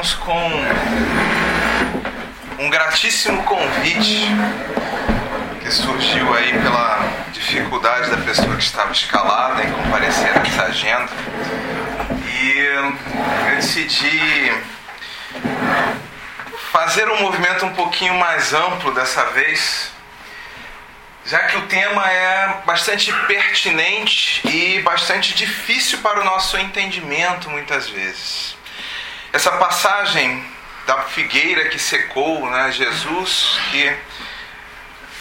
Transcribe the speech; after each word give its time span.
estamos 0.00 0.14
com 0.14 0.50
um 2.58 2.70
gratíssimo 2.70 3.42
convite 3.42 4.28
que 5.60 5.70
surgiu 5.70 6.32
aí 6.34 6.58
pela 6.58 7.00
dificuldade 7.32 8.10
da 8.10 8.16
pessoa 8.18 8.56
que 8.56 8.62
estava 8.62 8.92
escalada 8.92 9.62
em 9.62 9.70
comparecer 9.70 10.30
a 10.38 10.40
essa 10.40 10.62
agenda. 10.64 11.12
E 12.26 12.58
eu 12.58 12.96
decidi 13.56 14.52
fazer 16.72 17.06
um 17.10 17.20
movimento 17.20 17.66
um 17.66 17.74
pouquinho 17.74 18.14
mais 18.14 18.54
amplo 18.54 18.94
dessa 18.94 19.24
vez, 19.26 19.90
já 21.26 21.40
que 21.40 21.58
o 21.58 21.66
tema 21.66 22.10
é 22.10 22.62
bastante 22.64 23.12
pertinente 23.26 24.40
e 24.48 24.80
bastante 24.80 25.34
difícil 25.34 25.98
para 25.98 26.20
o 26.20 26.24
nosso 26.24 26.56
entendimento 26.56 27.50
muitas 27.50 27.88
vezes. 27.90 28.59
Essa 29.32 29.52
passagem 29.52 30.44
da 30.88 31.02
figueira 31.02 31.68
que 31.68 31.78
secou, 31.78 32.50
né? 32.50 32.72
Jesus 32.72 33.60
que 33.70 33.96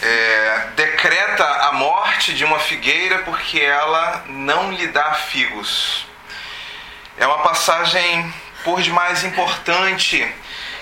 é, 0.01 0.67
decreta 0.75 1.45
a 1.45 1.73
morte 1.73 2.33
de 2.33 2.43
uma 2.43 2.57
figueira 2.57 3.19
porque 3.19 3.59
ela 3.59 4.23
não 4.25 4.71
lhe 4.71 4.87
dá 4.87 5.13
figos. 5.13 6.07
É 7.19 7.27
uma 7.27 7.37
passagem 7.43 8.33
por 8.63 8.81
demais 8.81 9.23
importante 9.23 10.27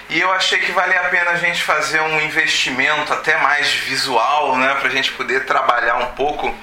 e 0.09 0.19
eu 0.21 0.31
achei 0.31 0.59
que 0.59 0.71
valia 0.71 1.02
a 1.02 1.09
pena 1.09 1.31
a 1.31 1.38
gente 1.38 1.61
fazer 1.63 1.99
um 1.99 2.21
investimento 2.21 3.11
até 3.11 3.35
mais 3.39 3.69
visual, 3.73 4.55
né, 4.55 4.73
para 4.75 4.88
a 4.88 4.91
gente 4.91 5.11
poder 5.11 5.45
trabalhar 5.45 5.97
um 5.97 6.13
pouco 6.13 6.55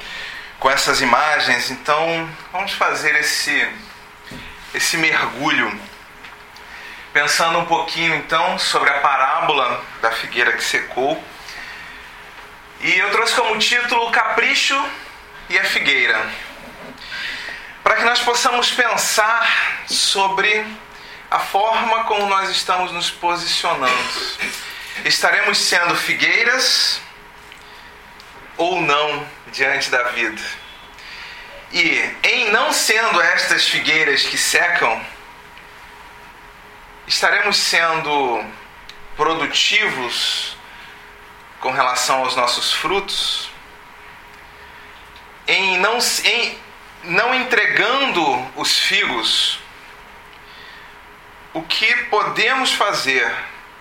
com 0.58 0.70
essas 0.70 1.02
imagens. 1.02 1.70
Então, 1.70 2.26
vamos 2.50 2.72
fazer 2.72 3.14
esse 3.16 3.68
esse 4.72 4.96
mergulho 4.96 5.78
pensando 7.14 7.60
um 7.60 7.64
pouquinho 7.64 8.12
então 8.16 8.58
sobre 8.58 8.90
a 8.90 8.98
parábola 8.98 9.80
da 10.02 10.10
figueira 10.10 10.52
que 10.52 10.64
secou. 10.64 11.22
E 12.80 12.98
eu 12.98 13.10
trouxe 13.12 13.36
como 13.36 13.56
título 13.56 14.10
Capricho 14.10 14.76
e 15.48 15.56
a 15.56 15.64
Figueira. 15.64 16.28
Para 17.84 17.94
que 17.96 18.02
nós 18.02 18.20
possamos 18.20 18.72
pensar 18.72 19.84
sobre 19.86 20.66
a 21.30 21.38
forma 21.38 22.02
como 22.04 22.26
nós 22.26 22.50
estamos 22.50 22.90
nos 22.90 23.10
posicionando. 23.10 23.94
Estaremos 25.04 25.56
sendo 25.58 25.94
figueiras 25.94 27.00
ou 28.56 28.80
não 28.80 29.24
diante 29.52 29.88
da 29.88 30.02
vida? 30.08 30.42
E 31.72 32.16
em 32.24 32.50
não 32.50 32.72
sendo 32.72 33.20
estas 33.20 33.68
figueiras 33.68 34.22
que 34.24 34.36
secam, 34.36 35.00
estaremos 37.06 37.56
sendo 37.56 38.44
produtivos 39.16 40.56
com 41.60 41.70
relação 41.70 42.20
aos 42.20 42.36
nossos 42.36 42.72
frutos? 42.72 43.50
Em 45.46 45.78
não, 45.78 45.98
em 46.24 46.58
não 47.04 47.34
entregando 47.34 48.52
os 48.56 48.78
figos 48.78 49.58
o 51.54 51.62
que 51.62 51.94
podemos 52.06 52.72
fazer 52.72 53.32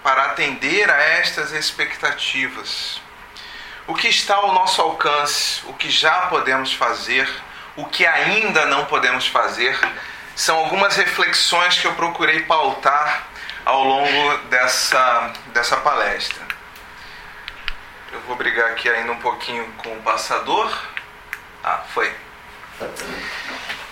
para 0.03 0.25
atender 0.25 0.91
a 0.91 1.01
estas 1.01 1.51
expectativas? 1.51 3.01
O 3.87 3.95
que 3.95 4.07
está 4.07 4.35
ao 4.35 4.53
nosso 4.53 4.79
alcance? 4.79 5.61
O 5.65 5.73
que 5.73 5.89
já 5.89 6.27
podemos 6.27 6.71
fazer? 6.71 7.27
O 7.75 7.85
que 7.85 8.05
ainda 8.05 8.67
não 8.67 8.85
podemos 8.85 9.25
fazer? 9.25 9.75
São 10.35 10.57
algumas 10.57 10.95
reflexões 10.95 11.79
que 11.79 11.85
eu 11.85 11.93
procurei 11.93 12.41
pautar 12.41 13.27
ao 13.65 13.83
longo 13.83 14.37
dessa, 14.49 15.33
dessa 15.47 15.77
palestra. 15.77 16.43
Eu 18.11 18.19
vou 18.21 18.35
brigar 18.35 18.71
aqui 18.71 18.89
ainda 18.89 19.11
um 19.11 19.19
pouquinho 19.19 19.65
com 19.77 19.93
o 19.93 20.01
passador. 20.01 20.71
Ah, 21.63 21.81
foi. 21.93 22.13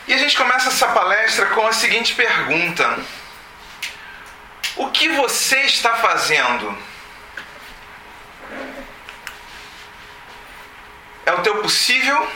E 0.08 0.14
a 0.14 0.18
gente 0.18 0.36
começa 0.36 0.70
essa 0.70 0.88
palestra 0.88 1.46
com 1.48 1.66
a 1.66 1.72
seguinte 1.72 2.16
pergunta 2.16 3.00
o 4.76 4.90
que 4.90 5.10
você 5.10 5.62
está 5.62 5.96
fazendo? 5.96 6.78
É 11.26 11.34
o 11.34 11.42
teu 11.44 11.62
possível 11.62 12.32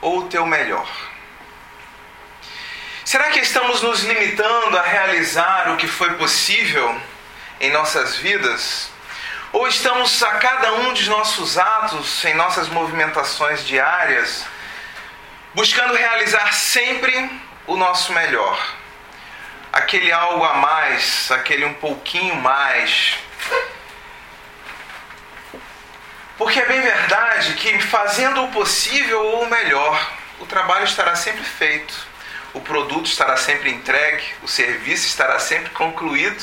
ou 0.00 0.20
o 0.20 0.28
teu 0.28 0.44
melhor? 0.44 0.88
Será 3.08 3.30
que 3.30 3.40
estamos 3.40 3.80
nos 3.80 4.02
limitando 4.02 4.76
a 4.76 4.82
realizar 4.82 5.72
o 5.72 5.78
que 5.78 5.88
foi 5.88 6.12
possível 6.16 6.94
em 7.58 7.70
nossas 7.70 8.18
vidas? 8.18 8.90
Ou 9.50 9.66
estamos 9.66 10.22
a 10.22 10.32
cada 10.32 10.74
um 10.74 10.92
dos 10.92 11.08
nossos 11.08 11.56
atos, 11.56 12.22
em 12.26 12.34
nossas 12.34 12.68
movimentações 12.68 13.64
diárias, 13.64 14.44
buscando 15.54 15.94
realizar 15.94 16.52
sempre 16.52 17.30
o 17.66 17.78
nosso 17.78 18.12
melhor? 18.12 18.76
aquele 19.72 20.12
algo 20.12 20.44
a 20.44 20.52
mais, 20.56 21.30
aquele 21.30 21.64
um 21.64 21.72
pouquinho 21.72 22.36
mais. 22.36 23.16
Porque 26.36 26.60
é 26.60 26.66
bem 26.66 26.82
verdade 26.82 27.54
que 27.54 27.80
fazendo 27.80 28.44
o 28.44 28.48
possível 28.48 29.24
ou 29.24 29.44
o 29.44 29.50
melhor, 29.50 30.12
o 30.40 30.44
trabalho 30.44 30.84
estará 30.84 31.16
sempre 31.16 31.42
feito, 31.42 32.07
o 32.58 32.60
produto 32.60 33.06
estará 33.06 33.36
sempre 33.36 33.70
entregue, 33.70 34.24
o 34.42 34.48
serviço 34.48 35.06
estará 35.06 35.38
sempre 35.38 35.70
concluído. 35.70 36.42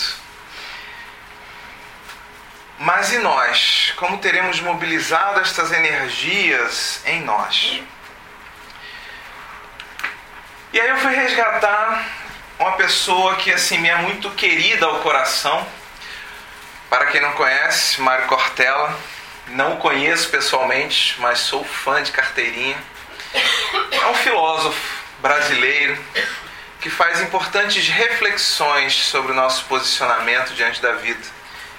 Mas 2.80 3.12
e 3.12 3.18
nós? 3.20 3.94
Como 3.98 4.18
teremos 4.18 4.60
mobilizado 4.62 5.42
estas 5.42 5.72
energias 5.72 7.02
em 7.06 7.22
nós? 7.22 7.82
E 10.72 10.80
aí 10.80 10.90
eu 10.90 10.98
fui 10.98 11.14
resgatar 11.14 12.06
uma 12.60 12.72
pessoa 12.74 13.36
que 13.36 13.52
assim 13.52 13.78
me 13.78 13.90
é 13.90 13.96
muito 13.96 14.30
querida 14.32 14.86
ao 14.86 15.00
coração. 15.00 15.68
Para 16.90 17.08
quem 17.08 17.20
não 17.20 17.34
conhece, 17.34 18.00
Mário 18.00 18.28
Cortella, 18.28 18.98
não 19.48 19.74
o 19.74 19.78
conheço 19.78 20.30
pessoalmente, 20.30 21.16
mas 21.20 21.40
sou 21.40 21.64
fã 21.64 22.02
de 22.02 22.12
carteirinha. 22.12 22.78
É 23.92 24.06
um 24.08 24.16
filósofo 24.16 24.95
brasileiro 25.20 25.98
que 26.82 26.90
faz 26.90 27.20
importantes 27.22 27.88
reflexões 27.88 28.94
sobre 28.94 29.32
o 29.32 29.36
nosso 29.36 29.66
posicionamento 29.66 30.54
diante 30.54 30.82
da 30.82 30.94
vida. 30.94 31.26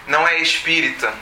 Não 0.06 0.26
é 0.26 0.41
espírita, 0.41 1.12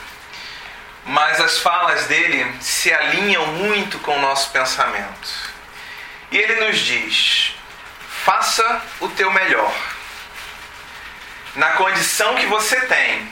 mas 1.05 1.41
as 1.41 1.59
falas 1.59 2.07
dele 2.07 2.51
se 2.61 2.93
alinham 2.93 3.47
muito 3.49 3.99
com 3.99 4.17
o 4.17 4.21
nosso 4.21 4.51
pensamento. 4.51 5.53
E 6.31 6.39
ele 6.39 6.67
nos 6.67 6.79
diz: 6.79 7.55
Faça 8.25 8.83
o 9.01 9.09
teu 9.11 9.31
melhor. 9.31 9.75
Na 11.57 11.73
condição 11.73 12.35
que 12.37 12.47
você 12.47 12.81
tem. 12.87 13.29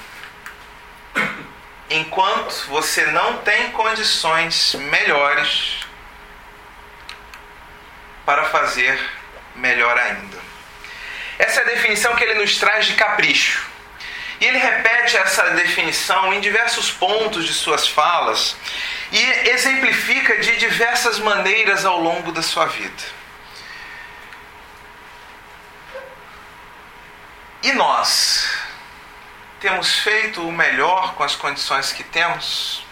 Enquanto 1.89 2.67
você 2.69 3.07
não 3.07 3.39
tem 3.39 3.71
condições 3.73 4.75
melhores 4.75 5.81
para 8.25 8.45
fazer 8.45 8.99
melhor 9.55 9.99
ainda. 9.99 10.39
Essa 11.39 11.61
é 11.61 11.63
a 11.65 11.67
definição 11.67 12.15
que 12.15 12.25
ele 12.25 12.35
nos 12.35 12.57
traz 12.59 12.87
de 12.87 12.95
capricho. 12.95 13.67
E 14.41 14.45
ele 14.45 14.59
repete 14.59 15.17
essa 15.17 15.51
definição 15.51 16.35
em 16.35 16.41
diversos 16.41 16.91
pontos 16.91 17.45
de 17.45 17.53
suas 17.53 17.87
falas 17.87 18.57
e 19.13 19.49
exemplifica 19.51 20.39
de 20.39 20.57
diversas 20.57 21.19
maneiras 21.19 21.85
ao 21.85 22.01
longo 22.01 22.33
da 22.33 22.43
sua 22.43 22.67
vida. 22.67 23.03
E 27.63 27.73
nós? 27.73 28.53
Temos 29.61 30.01
feito 30.01 30.47
o 30.47 30.51
melhor 30.51 31.15
com 31.15 31.23
as 31.23 31.37
condições 31.37 31.93
que 31.93 32.03
temos? 32.03 32.85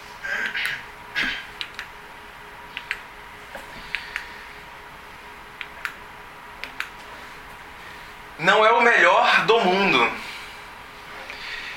Não 8.41 8.65
é 8.65 8.71
o 8.71 8.81
melhor 8.81 9.45
do 9.45 9.59
mundo. 9.59 10.11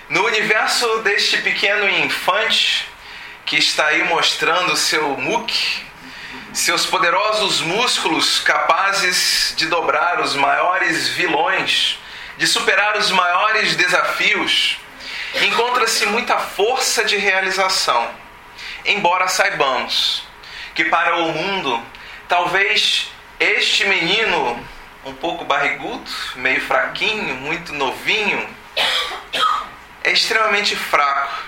No 0.09 0.25
universo 0.25 1.03
deste 1.03 1.37
pequeno 1.43 1.87
infante 1.87 2.89
que 3.45 3.57
está 3.57 3.89
aí 3.89 4.03
mostrando 4.05 4.75
seu 4.75 5.11
muque, 5.11 5.85
seus 6.55 6.87
poderosos 6.87 7.61
músculos 7.61 8.41
capazes 8.41 9.53
de 9.59 9.67
dobrar 9.67 10.23
os 10.23 10.35
maiores 10.35 11.09
vilões 11.09 11.99
de 12.39 12.47
superar 12.47 12.97
os 12.97 13.11
maiores 13.11 13.77
desafios, 13.77 14.79
encontra-se 15.43 16.07
muita 16.07 16.39
força 16.39 17.05
de 17.05 17.19
realização. 17.19 18.11
Embora 18.87 19.29
saibamos 19.29 20.27
que 20.75 20.85
para 20.85 21.19
o 21.19 21.31
mundo, 21.31 21.83
talvez 22.27 23.13
este 23.39 23.85
menino 23.85 24.67
um 25.05 25.15
pouco 25.15 25.45
barrigudo, 25.45 26.11
meio 26.37 26.61
fraquinho, 26.61 27.35
muito 27.37 27.73
novinho, 27.73 28.49
é 30.03 30.13
extremamente 30.13 30.75
fraco 30.75 31.43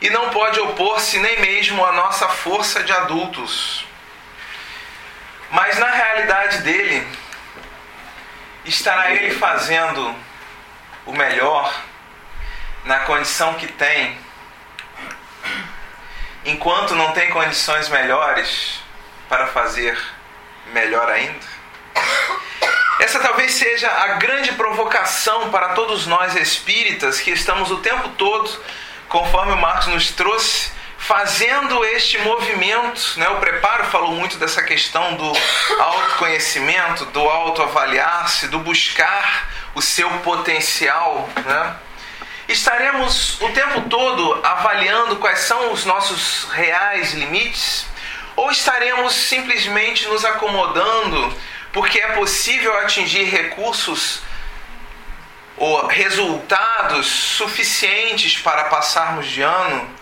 e 0.00 0.10
não 0.10 0.30
pode 0.30 0.60
opor-se 0.60 1.18
nem 1.18 1.40
mesmo 1.40 1.84
à 1.84 1.92
nossa 1.92 2.28
força 2.28 2.82
de 2.82 2.92
adultos. 2.92 3.84
Mas 5.50 5.78
na 5.78 5.90
realidade 5.90 6.58
dele, 6.58 7.06
estará 8.64 9.10
ele 9.12 9.34
fazendo 9.34 10.14
o 11.06 11.12
melhor 11.12 11.74
na 12.84 13.00
condição 13.00 13.54
que 13.54 13.66
tem, 13.66 14.18
enquanto 16.44 16.94
não 16.94 17.12
tem 17.12 17.30
condições 17.30 17.88
melhores 17.88 18.80
para 19.28 19.48
fazer 19.48 19.98
melhor 20.72 21.08
ainda? 21.08 21.56
Essa 22.98 23.20
talvez 23.20 23.52
seja 23.52 23.90
a 23.90 24.14
grande 24.14 24.52
provocação 24.52 25.50
para 25.50 25.70
todos 25.70 26.06
nós 26.06 26.34
espíritas 26.34 27.20
que 27.20 27.30
estamos 27.30 27.70
o 27.70 27.76
tempo 27.78 28.08
todo, 28.10 28.50
conforme 29.06 29.52
o 29.52 29.56
Marcos 29.58 29.88
nos 29.88 30.10
trouxe, 30.12 30.70
fazendo 30.96 31.84
este 31.84 32.16
movimento. 32.18 33.12
Né? 33.18 33.28
O 33.28 33.36
preparo 33.36 33.84
falou 33.84 34.12
muito 34.12 34.38
dessa 34.38 34.62
questão 34.62 35.14
do 35.14 35.32
autoconhecimento, 35.78 37.04
do 37.06 37.20
autoavaliar-se, 37.20 38.48
do 38.48 38.60
buscar 38.60 39.50
o 39.74 39.82
seu 39.82 40.08
potencial. 40.20 41.28
Né? 41.44 41.76
Estaremos 42.48 43.38
o 43.42 43.50
tempo 43.50 43.82
todo 43.90 44.40
avaliando 44.42 45.16
quais 45.16 45.40
são 45.40 45.70
os 45.70 45.84
nossos 45.84 46.44
reais 46.50 47.12
limites? 47.12 47.86
Ou 48.34 48.50
estaremos 48.50 49.14
simplesmente 49.14 50.08
nos 50.08 50.24
acomodando 50.24 51.36
porque 51.76 52.00
é 52.00 52.12
possível 52.12 52.74
atingir 52.78 53.24
recursos 53.24 54.22
ou 55.58 55.86
resultados 55.88 57.06
suficientes 57.06 58.38
para 58.38 58.64
passarmos 58.64 59.26
de 59.26 59.42
ano, 59.42 59.94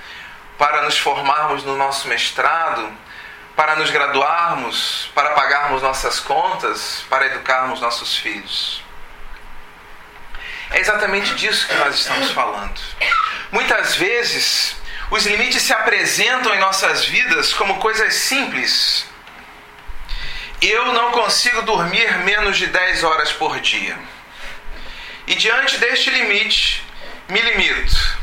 para 0.57 0.83
nos 0.83 0.97
formarmos 0.97 1.65
no 1.65 1.77
nosso 1.77 2.07
mestrado, 2.07 2.89
para 3.57 3.75
nos 3.75 3.91
graduarmos, 3.91 5.11
para 5.17 5.31
pagarmos 5.31 5.83
nossas 5.83 6.21
contas, 6.21 7.05
para 7.11 7.27
educarmos 7.27 7.81
nossos 7.81 8.19
filhos. 8.19 8.81
É 10.71 10.79
exatamente 10.79 11.35
disso 11.35 11.67
que 11.67 11.75
nós 11.75 11.97
estamos 11.97 12.31
falando. 12.31 12.81
Muitas 13.51 13.97
vezes, 13.97 14.77
os 15.11 15.27
limites 15.27 15.63
se 15.63 15.73
apresentam 15.73 16.55
em 16.55 16.61
nossas 16.61 17.05
vidas 17.05 17.53
como 17.53 17.81
coisas 17.81 18.15
simples. 18.15 19.13
Eu 20.67 20.95
não 20.95 21.13
consigo 21.13 21.61
dormir 21.61 22.17
menos 22.21 22.57
de 22.57 22.67
10 22.69 23.05
horas 23.05 23.31
por 23.31 23.61
dia. 23.61 23.99
E 25.27 25.35
diante 25.35 25.77
deste 25.77 26.09
limite, 26.09 26.83
me 27.29 27.39
limito 27.39 28.19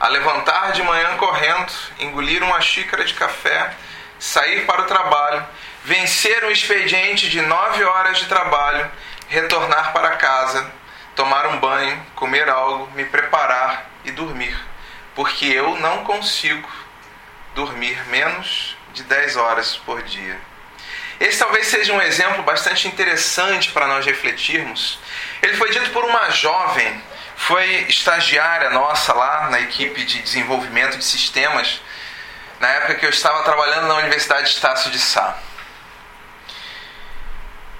a 0.00 0.08
levantar 0.08 0.72
de 0.72 0.82
manhã 0.82 1.16
correndo, 1.16 1.72
engolir 2.00 2.42
uma 2.42 2.60
xícara 2.60 3.04
de 3.04 3.14
café, 3.14 3.76
sair 4.18 4.66
para 4.66 4.82
o 4.82 4.86
trabalho, 4.86 5.46
vencer 5.84 6.44
um 6.44 6.50
expediente 6.50 7.30
de 7.30 7.40
nove 7.42 7.84
horas 7.84 8.18
de 8.18 8.26
trabalho, 8.26 8.90
retornar 9.28 9.92
para 9.92 10.16
casa, 10.16 10.68
tomar 11.14 11.46
um 11.46 11.60
banho, 11.60 12.04
comer 12.16 12.48
algo, 12.48 12.90
me 12.96 13.04
preparar 13.04 13.88
e 14.04 14.10
dormir, 14.10 14.58
porque 15.14 15.46
eu 15.46 15.76
não 15.76 16.02
consigo 16.02 16.68
dormir 17.54 18.04
menos 18.08 18.76
de 18.92 19.04
10 19.04 19.36
horas 19.36 19.76
por 19.76 20.02
dia. 20.02 20.40
Esse 21.20 21.40
talvez 21.40 21.66
seja 21.66 21.92
um 21.92 22.00
exemplo 22.00 22.44
bastante 22.44 22.86
interessante 22.86 23.72
para 23.72 23.88
nós 23.88 24.06
refletirmos. 24.06 25.00
Ele 25.42 25.56
foi 25.56 25.70
dito 25.70 25.90
por 25.90 26.04
uma 26.04 26.30
jovem, 26.30 27.02
foi 27.36 27.86
estagiária 27.88 28.70
nossa 28.70 29.12
lá 29.12 29.50
na 29.50 29.60
equipe 29.60 30.04
de 30.04 30.22
desenvolvimento 30.22 30.96
de 30.96 31.04
sistemas, 31.04 31.80
na 32.60 32.68
época 32.68 32.96
que 32.96 33.06
eu 33.06 33.10
estava 33.10 33.42
trabalhando 33.42 33.88
na 33.88 33.94
Universidade 33.94 34.48
Estácio 34.48 34.92
de 34.92 34.98
Sá. 34.98 35.36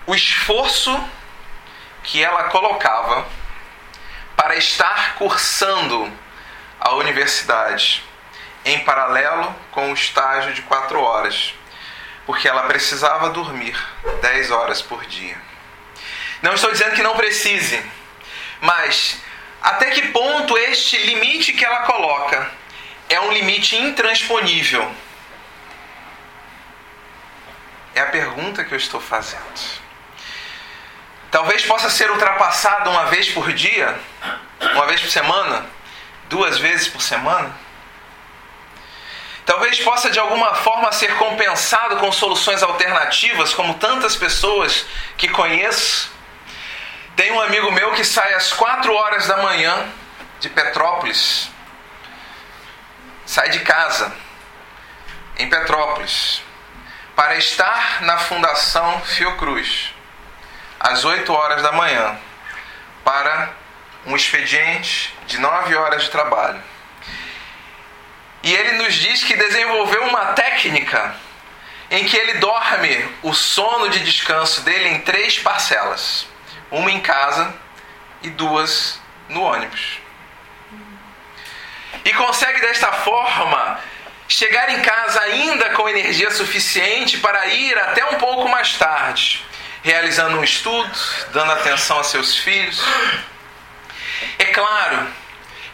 O 0.04 0.14
esforço 0.14 1.08
que 2.02 2.22
ela 2.22 2.44
colocava 2.44 3.26
para 4.34 4.56
estar 4.56 5.14
cursando 5.14 6.10
a 6.80 6.94
universidade 6.94 8.02
em 8.64 8.80
paralelo 8.80 9.54
com 9.70 9.90
o 9.90 9.94
estágio 9.94 10.52
de 10.54 10.62
quatro 10.62 11.00
horas 11.00 11.54
porque 12.28 12.46
ela 12.46 12.64
precisava 12.64 13.30
dormir 13.30 13.74
10 14.20 14.50
horas 14.50 14.82
por 14.82 15.02
dia. 15.06 15.40
Não 16.42 16.52
estou 16.52 16.70
dizendo 16.70 16.94
que 16.94 17.02
não 17.02 17.16
precise, 17.16 17.82
mas 18.60 19.18
até 19.62 19.90
que 19.92 20.08
ponto 20.08 20.58
este 20.58 20.98
limite 20.98 21.54
que 21.54 21.64
ela 21.64 21.84
coloca 21.84 22.50
é 23.08 23.18
um 23.18 23.32
limite 23.32 23.76
intransponível? 23.76 24.94
É 27.94 28.02
a 28.02 28.06
pergunta 28.06 28.62
que 28.62 28.74
eu 28.74 28.78
estou 28.78 29.00
fazendo. 29.00 29.80
Talvez 31.30 31.64
possa 31.64 31.88
ser 31.88 32.10
ultrapassado 32.10 32.90
uma 32.90 33.06
vez 33.06 33.30
por 33.30 33.54
dia, 33.54 33.98
uma 34.74 34.84
vez 34.84 35.00
por 35.00 35.08
semana, 35.08 35.64
duas 36.28 36.58
vezes 36.58 36.88
por 36.88 37.00
semana. 37.00 37.50
Talvez 39.48 39.80
possa 39.80 40.10
de 40.10 40.18
alguma 40.18 40.54
forma 40.56 40.92
ser 40.92 41.16
compensado 41.16 41.96
com 41.96 42.12
soluções 42.12 42.62
alternativas, 42.62 43.54
como 43.54 43.78
tantas 43.78 44.14
pessoas 44.14 44.84
que 45.16 45.26
conheço. 45.26 46.12
Tem 47.16 47.32
um 47.32 47.40
amigo 47.40 47.72
meu 47.72 47.92
que 47.92 48.04
sai 48.04 48.34
às 48.34 48.52
4 48.52 48.92
horas 48.94 49.26
da 49.26 49.38
manhã 49.38 49.90
de 50.38 50.50
Petrópolis. 50.50 51.48
Sai 53.24 53.48
de 53.48 53.60
casa 53.60 54.12
em 55.38 55.48
Petrópolis 55.48 56.42
para 57.16 57.36
estar 57.36 58.02
na 58.02 58.18
Fundação 58.18 59.00
Fiocruz 59.00 59.94
às 60.78 61.06
8 61.06 61.32
horas 61.32 61.62
da 61.62 61.72
manhã 61.72 62.20
para 63.02 63.54
um 64.04 64.14
expediente 64.14 65.16
de 65.26 65.38
9 65.38 65.74
horas 65.74 66.02
de 66.02 66.10
trabalho. 66.10 66.62
E 68.42 68.52
ele 68.52 68.72
nos 68.82 68.94
diz 68.94 69.24
que 69.24 69.36
desenvolveu 69.36 70.04
uma 70.04 70.26
técnica 70.32 71.14
em 71.90 72.04
que 72.04 72.16
ele 72.16 72.34
dorme 72.34 73.08
o 73.22 73.32
sono 73.32 73.88
de 73.88 74.00
descanso 74.00 74.62
dele 74.62 74.90
em 74.90 75.00
três 75.00 75.38
parcelas: 75.38 76.26
uma 76.70 76.90
em 76.90 77.00
casa 77.00 77.54
e 78.22 78.30
duas 78.30 79.00
no 79.28 79.42
ônibus. 79.42 79.98
E 82.04 82.12
consegue 82.14 82.60
desta 82.60 82.92
forma 82.92 83.80
chegar 84.28 84.68
em 84.70 84.82
casa 84.82 85.20
ainda 85.22 85.70
com 85.70 85.88
energia 85.88 86.30
suficiente 86.30 87.18
para 87.18 87.46
ir 87.48 87.76
até 87.78 88.04
um 88.04 88.14
pouco 88.14 88.48
mais 88.48 88.74
tarde, 88.74 89.44
realizando 89.82 90.38
um 90.38 90.44
estudo, 90.44 90.90
dando 91.32 91.52
atenção 91.52 91.98
a 91.98 92.04
seus 92.04 92.36
filhos. 92.36 92.82
É 94.38 94.46
claro 94.46 95.08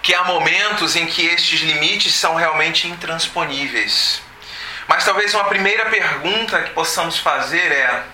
que 0.04 0.14
há 0.14 0.22
momentos 0.22 0.96
em 0.96 1.06
que 1.06 1.24
estes 1.24 1.62
limites 1.62 2.14
são 2.14 2.34
realmente 2.34 2.86
intransponíveis. 2.86 4.20
Mas 4.86 5.02
talvez 5.02 5.32
uma 5.32 5.44
primeira 5.44 5.86
pergunta 5.86 6.62
que 6.62 6.70
possamos 6.72 7.18
fazer 7.18 7.72
é: 7.72 8.04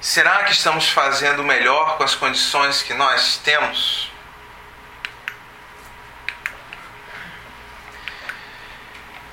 será 0.00 0.44
que 0.44 0.52
estamos 0.52 0.88
fazendo 0.88 1.44
melhor 1.44 1.98
com 1.98 2.02
as 2.02 2.14
condições 2.14 2.80
que 2.80 2.94
nós 2.94 3.36
temos? 3.44 4.10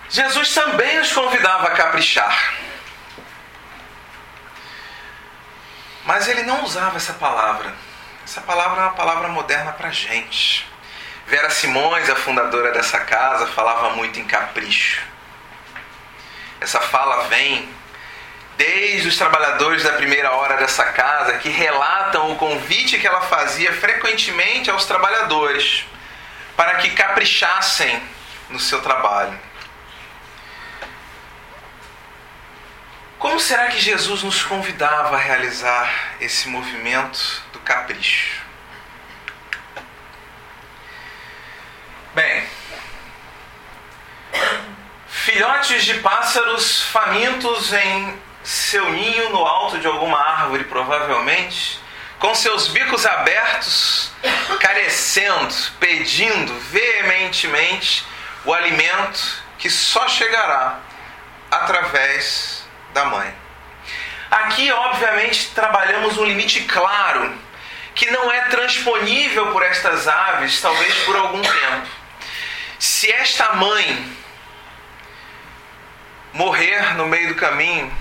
Jesus 0.10 0.53
também 0.53 0.98
nos 0.98 1.13
convidava 1.13 1.67
a 1.67 1.72
caprichar. 1.72 2.55
Mas 6.03 6.27
ele 6.27 6.43
não 6.43 6.65
usava 6.65 6.98
essa 6.98 7.13
palavra. 7.13 7.74
Essa 8.25 8.41
palavra 8.41 8.81
é 8.81 8.84
uma 8.84 8.95
palavra 8.95 9.29
moderna 9.29 9.72
para 9.72 9.91
gente. 9.91 10.75
Vera 11.27 11.50
Simões, 11.50 12.10
a 12.10 12.15
fundadora 12.15 12.72
dessa 12.72 13.00
casa, 13.00 13.48
falava 13.48 13.96
muito 13.96 14.20
em 14.20 14.25
capricho. 14.25 15.01
Essa 16.62 16.79
fala 16.79 17.27
vem 17.27 17.67
desde 18.58 19.08
os 19.08 19.17
trabalhadores 19.17 19.84
da 19.84 19.94
primeira 19.94 20.32
hora 20.32 20.55
dessa 20.58 20.86
casa 20.86 21.39
que 21.39 21.50
relatam 21.50 22.32
o 22.32 22.36
convite 22.36 23.00
que 23.00 23.08
ela 23.08 23.22
fazia 23.22 23.74
frequentemente 23.74 24.70
aos 24.70 24.86
trabalhadores 24.86 25.86
para 26.55 26.75
que 26.75 26.91
caprichassem 26.91 28.01
no 28.50 28.60
seu 28.60 28.82
trabalho. 28.82 29.38
Como 33.17 33.39
será 33.39 33.67
que 33.67 33.79
Jesus 33.79 34.22
nos 34.22 34.44
convidava 34.44 35.15
a 35.15 35.20
realizar 35.20 36.15
esse 36.20 36.48
movimento 36.48 37.41
do 37.51 37.60
capricho? 37.60 38.46
Bem, 42.13 42.48
filhotes 45.25 45.84
de 45.84 45.96
pássaros 45.96 46.84
famintos 46.84 47.74
em 47.74 48.22
seu 48.44 48.91
ninho 48.91 49.32
no 49.32 49.44
alto 49.44 49.79
de 49.79 49.88
alguma 49.88 50.20
árvore, 50.20 50.65
provavelmente, 50.65 51.79
com 52.20 52.36
seus 52.36 52.67
bicos 52.67 53.08
abertos, 53.08 54.12
carecendo, 54.60 55.51
pedindo 55.79 56.53
veementemente 56.70 58.05
o 58.46 58.53
alimento 58.53 59.44
que 59.58 59.67
só 59.67 60.08
chegará 60.08 60.77
através 61.50 62.63
da 62.94 63.05
mãe. 63.05 63.34
Aqui, 64.29 64.72
obviamente, 64.72 65.50
trabalhamos 65.55 66.20
um 66.20 66.24
limite 66.25 66.62
claro 66.65 67.34
que 67.96 68.12
não 68.12 68.32
é 68.32 68.41
transponível 68.41 69.51
por 69.51 69.63
estas 69.63 70.08
aves, 70.08 70.62
talvez 70.62 70.94
por 71.03 71.15
algum 71.15 71.41
tempo. 71.41 71.88
Se 72.77 73.12
esta 73.12 73.53
mãe 73.53 74.24
morrer 76.36 76.96
no 76.96 77.08
meio 77.08 77.30
do 77.30 77.36
caminho, 77.36 77.92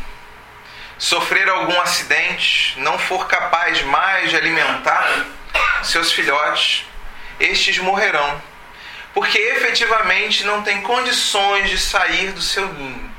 sofrer 0.99 1.49
algum 1.49 1.81
acidente, 1.81 2.79
não 2.81 2.99
for 2.99 3.27
capaz 3.29 3.81
mais 3.83 4.31
de 4.31 4.37
alimentar 4.37 5.25
seus 5.83 6.13
filhotes, 6.13 6.85
estes 7.39 7.79
morrerão, 7.79 8.43
porque 9.13 9.39
efetivamente 9.39 10.45
não 10.45 10.63
tem 10.63 10.83
condições 10.83 11.71
de 11.71 11.79
sair 11.79 12.33
do 12.33 12.43
seu 12.43 12.67
ninho. 12.73 13.15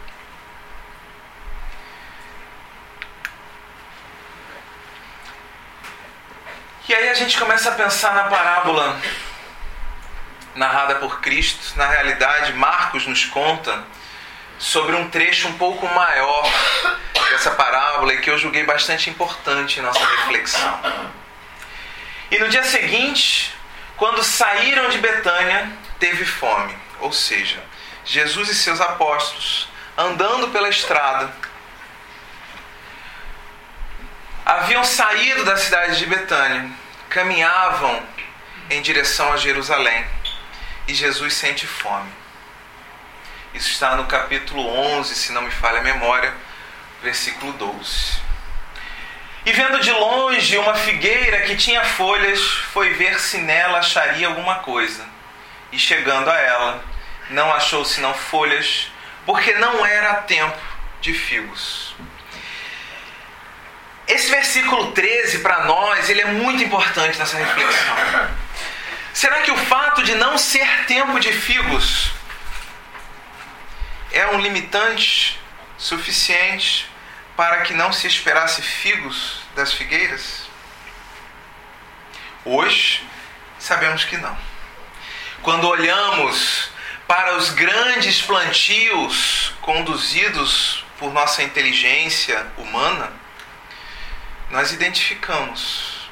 E 6.87 6.93
aí 6.93 7.09
a 7.09 7.13
gente 7.13 7.39
começa 7.39 7.69
a 7.69 7.75
pensar 7.75 8.13
na 8.13 8.25
parábola 8.25 8.99
narrada 10.53 10.95
por 10.95 11.19
Cristo. 11.19 11.75
Na 11.77 11.87
realidade, 11.87 12.53
Marcos 12.53 13.07
nos 13.07 13.25
conta 13.25 13.83
sobre 14.57 14.95
um 14.95 15.09
trecho 15.09 15.47
um 15.47 15.57
pouco 15.57 15.85
maior 15.87 16.49
dessa 17.29 17.51
parábola 17.51 18.13
e 18.13 18.21
que 18.21 18.29
eu 18.29 18.37
julguei 18.37 18.63
bastante 18.63 19.09
importante 19.09 19.79
em 19.79 19.83
nossa 19.83 20.05
reflexão. 20.05 20.79
E 22.31 22.39
no 22.39 22.49
dia 22.49 22.63
seguinte, 22.63 23.53
quando 23.97 24.23
saíram 24.23 24.89
de 24.89 24.97
Betânia, 24.97 25.71
teve 25.99 26.25
fome. 26.25 26.75
Ou 26.99 27.11
seja, 27.11 27.63
Jesus 28.03 28.49
e 28.49 28.55
seus 28.55 28.81
apóstolos, 28.81 29.69
andando 29.97 30.49
pela 30.49 30.69
estrada, 30.69 31.31
haviam 34.45 34.83
saído 34.83 35.43
da 35.43 35.57
cidade 35.57 35.97
de 35.97 36.05
Betânia, 36.05 36.69
caminhavam 37.09 38.03
em 38.69 38.81
direção 38.81 39.31
a 39.31 39.37
Jerusalém 39.37 40.05
e 40.87 40.93
Jesus 40.93 41.33
sente 41.33 41.65
fome. 41.65 42.24
Isso 43.55 43.69
está 43.69 43.95
no 43.95 44.03
capítulo 44.03 44.67
11, 44.67 45.15
se 45.15 45.31
não 45.31 45.41
me 45.41 45.49
falha 45.49 45.79
a 45.79 45.83
memória, 45.83 46.33
versículo 47.01 47.53
12. 47.53 48.19
E 49.45 49.51
vendo 49.53 49.79
de 49.79 49.91
longe 49.91 50.57
uma 50.57 50.75
figueira 50.75 51.39
que 51.43 51.55
tinha 51.55 51.81
folhas, 51.85 52.41
foi 52.73 52.89
ver 52.95 53.17
se 53.17 53.37
nela 53.37 53.79
acharia 53.79 54.27
alguma 54.27 54.55
coisa. 54.55 55.05
E 55.71 55.79
chegando 55.79 56.29
a 56.29 56.37
ela, 56.37 56.83
não 57.29 57.53
achou 57.53 57.85
senão 57.85 58.13
folhas, 58.13 58.91
porque 59.25 59.53
não 59.53 59.85
era 59.85 60.15
tempo 60.15 60.59
de 60.99 61.13
figos. 61.13 61.95
Esse 64.05 64.29
versículo 64.31 64.91
13 64.91 65.39
para 65.39 65.63
nós, 65.63 66.09
ele 66.09 66.19
é 66.19 66.25
muito 66.25 66.61
importante 66.61 67.17
nessa 67.17 67.37
reflexão. 67.37 67.95
Será 69.13 69.43
que 69.43 69.51
o 69.51 69.57
fato 69.57 70.03
de 70.03 70.13
não 70.15 70.37
ser 70.37 70.67
tempo 70.87 71.17
de 71.21 71.31
figos 71.31 72.11
é 74.15 74.27
um 74.27 74.39
limitante 74.39 75.37
suficiente 75.77 76.89
para 77.35 77.63
que 77.63 77.73
não 77.73 77.91
se 77.91 78.07
esperasse 78.07 78.61
figos 78.61 79.41
das 79.57 79.73
figueiras? 79.73 80.43
Hoje, 82.45 83.03
sabemos 83.59 84.05
que 84.05 84.15
não. 84.15 84.35
Quando 85.41 85.67
olhamos 85.67 86.69
para 87.05 87.35
os 87.35 87.49
grandes 87.49 88.21
plantios 88.21 89.53
conduzidos 89.59 90.85
por 90.97 91.11
nossa 91.11 91.43
inteligência 91.43 92.47
humana, 92.57 93.11
nós 94.49 94.71
identificamos 94.71 96.09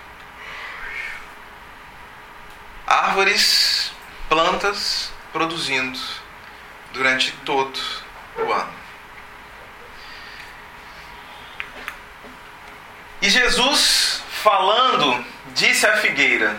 árvores, 2.86 3.94
plantas 4.28 5.10
produzindo 5.32 6.23
durante 6.94 7.32
todo 7.44 7.78
o 8.38 8.54
ano. 8.54 8.74
E 13.22 13.30
Jesus, 13.30 14.24
falando, 14.42 15.26
disse 15.54 15.86
à 15.86 15.98
figueira: 15.98 16.56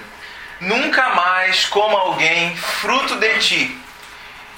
Nunca 0.60 1.10
mais 1.14 1.64
coma 1.66 1.98
alguém 1.98 2.54
fruto 2.56 3.16
de 3.16 3.38
ti. 3.38 3.80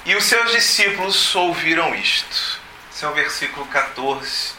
E 0.05 0.15
os 0.15 0.25
seus 0.25 0.51
discípulos 0.51 1.35
ouviram 1.35 1.93
isto. 1.95 2.59
Esse 2.91 3.05
é 3.05 3.07
o 3.07 3.13
versículo 3.13 3.65
14 3.67 4.57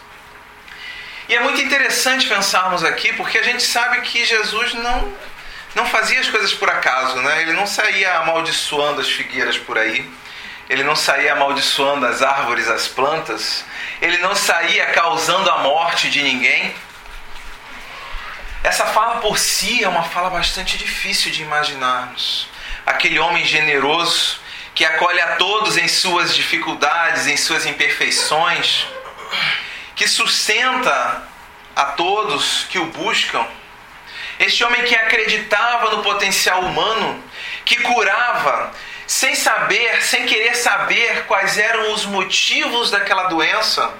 e 1.28 1.34
é 1.34 1.40
muito 1.40 1.60
interessante 1.60 2.26
pensarmos 2.26 2.82
aqui, 2.82 3.12
porque 3.12 3.36
a 3.36 3.42
gente 3.42 3.62
sabe 3.62 4.00
que 4.00 4.24
Jesus 4.24 4.72
não, 4.72 5.12
não 5.74 5.84
fazia 5.84 6.18
as 6.20 6.28
coisas 6.30 6.54
por 6.54 6.70
acaso, 6.70 7.16
né? 7.16 7.42
Ele 7.42 7.52
não 7.52 7.66
saía 7.66 8.18
amaldiçoando 8.20 9.02
as 9.02 9.10
figueiras 9.10 9.58
por 9.58 9.76
aí, 9.76 10.10
ele 10.68 10.82
não 10.82 10.94
saía 10.94 11.32
amaldiçoando 11.32 12.06
as 12.06 12.22
árvores, 12.22 12.68
as 12.68 12.86
plantas, 12.86 13.64
ele 14.00 14.18
não 14.18 14.34
saía 14.34 14.86
causando 14.86 15.50
a 15.50 15.58
morte 15.58 16.10
de 16.10 16.22
ninguém. 16.22 16.74
Essa 18.62 18.86
fala 18.86 19.20
por 19.20 19.38
si 19.38 19.82
é 19.82 19.88
uma 19.88 20.02
fala 20.02 20.30
bastante 20.30 20.76
difícil 20.76 21.30
de 21.30 21.42
imaginarmos. 21.42 22.48
Aquele 22.84 23.18
homem 23.18 23.44
generoso 23.44 24.40
que 24.74 24.84
acolhe 24.84 25.20
a 25.20 25.36
todos 25.36 25.76
em 25.76 25.88
suas 25.88 26.34
dificuldades, 26.34 27.26
em 27.26 27.36
suas 27.36 27.66
imperfeições 27.66 28.86
que 29.98 30.06
sustenta 30.06 31.22
a 31.74 31.84
todos 31.86 32.66
que 32.70 32.78
o 32.78 32.86
buscam. 32.86 33.44
Este 34.38 34.62
homem 34.62 34.84
que 34.84 34.94
acreditava 34.94 35.90
no 35.90 36.04
potencial 36.04 36.60
humano, 36.60 37.22
que 37.64 37.76
curava, 37.82 38.72
sem 39.08 39.34
saber, 39.34 40.02
sem 40.02 40.26
querer 40.26 40.54
saber 40.54 41.24
quais 41.24 41.56
eram 41.56 41.94
os 41.94 42.04
motivos 42.04 42.90
daquela 42.90 43.24
doença, 43.24 43.90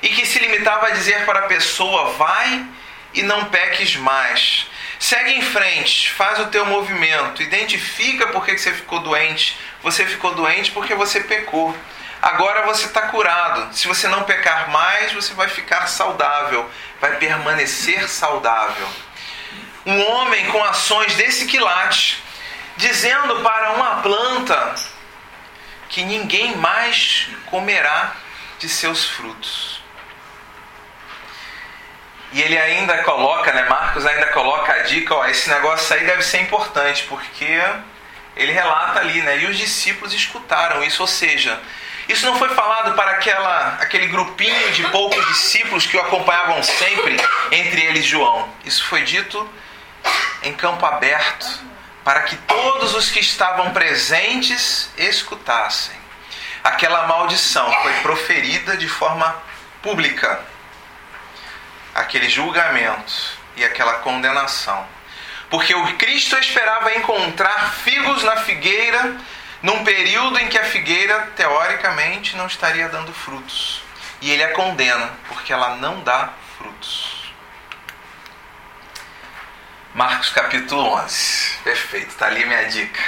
e 0.00 0.08
que 0.08 0.24
se 0.24 0.38
limitava 0.38 0.86
a 0.86 0.90
dizer 0.90 1.26
para 1.26 1.40
a 1.40 1.48
pessoa: 1.48 2.12
vai 2.14 2.66
e 3.12 3.22
não 3.22 3.44
peques 3.44 3.94
mais. 3.96 4.66
Segue 4.98 5.34
em 5.34 5.42
frente, 5.42 6.10
faz 6.12 6.40
o 6.40 6.46
teu 6.46 6.64
movimento, 6.64 7.42
identifica 7.42 8.28
por 8.28 8.44
que 8.44 8.56
você 8.56 8.72
ficou 8.72 9.00
doente. 9.00 9.56
Você 9.82 10.04
ficou 10.06 10.34
doente 10.34 10.72
porque 10.72 10.94
você 10.94 11.20
pecou. 11.20 11.76
Agora 12.20 12.66
você 12.66 12.86
está 12.86 13.02
curado. 13.02 13.72
Se 13.76 13.86
você 13.86 14.08
não 14.08 14.24
pecar 14.24 14.70
mais, 14.70 15.12
você 15.12 15.34
vai 15.34 15.48
ficar 15.48 15.86
saudável, 15.86 16.68
vai 17.00 17.16
permanecer 17.16 18.08
saudável. 18.08 18.88
Um 19.86 20.00
homem 20.04 20.46
com 20.46 20.64
ações 20.64 21.14
desse 21.14 21.46
quilate, 21.46 22.24
dizendo 22.78 23.40
para 23.42 23.72
uma 23.72 23.96
planta 24.02 24.74
que 25.88 26.04
ninguém 26.04 26.56
mais 26.56 27.28
comerá 27.46 28.12
de 28.58 28.68
seus 28.68 29.04
frutos. 29.04 29.82
E 32.30 32.40
ele 32.40 32.56
ainda 32.56 33.02
coloca, 33.02 33.52
né, 33.52 33.64
Marcos 33.68 34.06
ainda 34.06 34.26
coloca 34.26 34.72
a 34.72 34.82
dica, 34.82 35.14
ó, 35.14 35.26
esse 35.26 35.48
negócio 35.48 35.94
aí 35.96 36.06
deve 36.06 36.22
ser 36.22 36.40
importante, 36.40 37.04
porque 37.08 37.60
ele 38.36 38.52
relata 38.52 39.00
ali, 39.00 39.22
né, 39.22 39.38
e 39.38 39.46
os 39.46 39.56
discípulos 39.56 40.14
escutaram 40.14 40.84
isso, 40.84 41.02
ou 41.02 41.08
seja, 41.08 41.60
isso 42.08 42.26
não 42.26 42.38
foi 42.38 42.50
falado 42.50 42.94
para 42.94 43.12
aquela, 43.12 43.78
aquele 43.80 44.06
grupinho 44.06 44.72
de 44.72 44.84
poucos 44.90 45.26
discípulos 45.26 45.84
que 45.86 45.96
o 45.96 46.00
acompanhavam 46.00 46.62
sempre, 46.62 47.16
entre 47.50 47.82
eles 47.82 48.04
João. 48.04 48.48
Isso 48.64 48.84
foi 48.86 49.02
dito 49.02 49.48
em 50.42 50.52
campo 50.52 50.86
aberto, 50.86 51.67
para 52.08 52.22
que 52.22 52.36
todos 52.36 52.94
os 52.94 53.10
que 53.10 53.20
estavam 53.20 53.70
presentes 53.70 54.90
escutassem. 54.96 55.94
Aquela 56.64 57.06
maldição 57.06 57.70
foi 57.82 57.92
proferida 58.00 58.78
de 58.78 58.88
forma 58.88 59.36
pública. 59.82 60.40
Aquele 61.94 62.26
julgamento 62.30 63.12
e 63.56 63.62
aquela 63.62 63.98
condenação. 63.98 64.86
Porque 65.50 65.74
o 65.74 65.98
Cristo 65.98 66.34
esperava 66.38 66.94
encontrar 66.94 67.74
figos 67.74 68.22
na 68.22 68.36
figueira 68.36 69.14
num 69.60 69.84
período 69.84 70.38
em 70.38 70.48
que 70.48 70.56
a 70.56 70.64
figueira, 70.64 71.30
teoricamente, 71.36 72.34
não 72.36 72.46
estaria 72.46 72.88
dando 72.88 73.12
frutos. 73.12 73.82
E 74.22 74.30
ele 74.30 74.44
a 74.44 74.54
condena, 74.54 75.10
porque 75.28 75.52
ela 75.52 75.76
não 75.76 76.00
dá 76.00 76.30
frutos. 76.56 77.17
Marcos 79.94 80.30
capítulo 80.30 80.82
11. 80.82 81.58
Perfeito, 81.64 82.08
está 82.08 82.26
ali 82.26 82.44
minha 82.44 82.64
dica. 82.64 83.00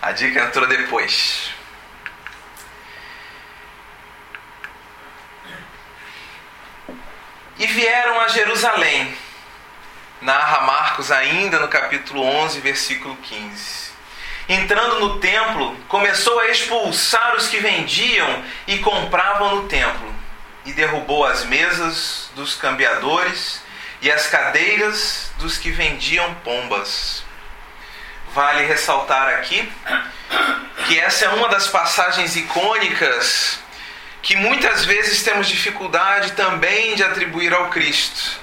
A 0.00 0.12
dica 0.12 0.40
entrou 0.40 0.66
depois. 0.66 1.58
vieram 7.78 8.20
a 8.20 8.26
Jerusalém. 8.26 9.16
Narra 10.20 10.62
Marcos 10.62 11.12
ainda 11.12 11.60
no 11.60 11.68
capítulo 11.68 12.22
11, 12.22 12.58
versículo 12.60 13.16
15. 13.16 13.92
Entrando 14.48 14.98
no 14.98 15.20
templo, 15.20 15.76
começou 15.86 16.40
a 16.40 16.48
expulsar 16.48 17.36
os 17.36 17.46
que 17.46 17.58
vendiam 17.58 18.42
e 18.66 18.78
compravam 18.78 19.56
no 19.56 19.68
templo, 19.68 20.12
e 20.64 20.72
derrubou 20.72 21.24
as 21.24 21.44
mesas 21.44 22.30
dos 22.34 22.56
cambiadores 22.56 23.62
e 24.02 24.10
as 24.10 24.26
cadeiras 24.26 25.27
dos 25.38 25.58
que 25.58 25.70
vendiam 25.70 26.34
pombas. 26.44 27.24
Vale 28.34 28.66
ressaltar 28.66 29.28
aqui 29.34 29.70
que 30.86 30.98
essa 30.98 31.24
é 31.24 31.28
uma 31.30 31.48
das 31.48 31.68
passagens 31.68 32.36
icônicas 32.36 33.58
que 34.22 34.36
muitas 34.36 34.84
vezes 34.84 35.22
temos 35.22 35.48
dificuldade 35.48 36.32
também 36.32 36.94
de 36.94 37.02
atribuir 37.02 37.54
ao 37.54 37.70
Cristo, 37.70 38.38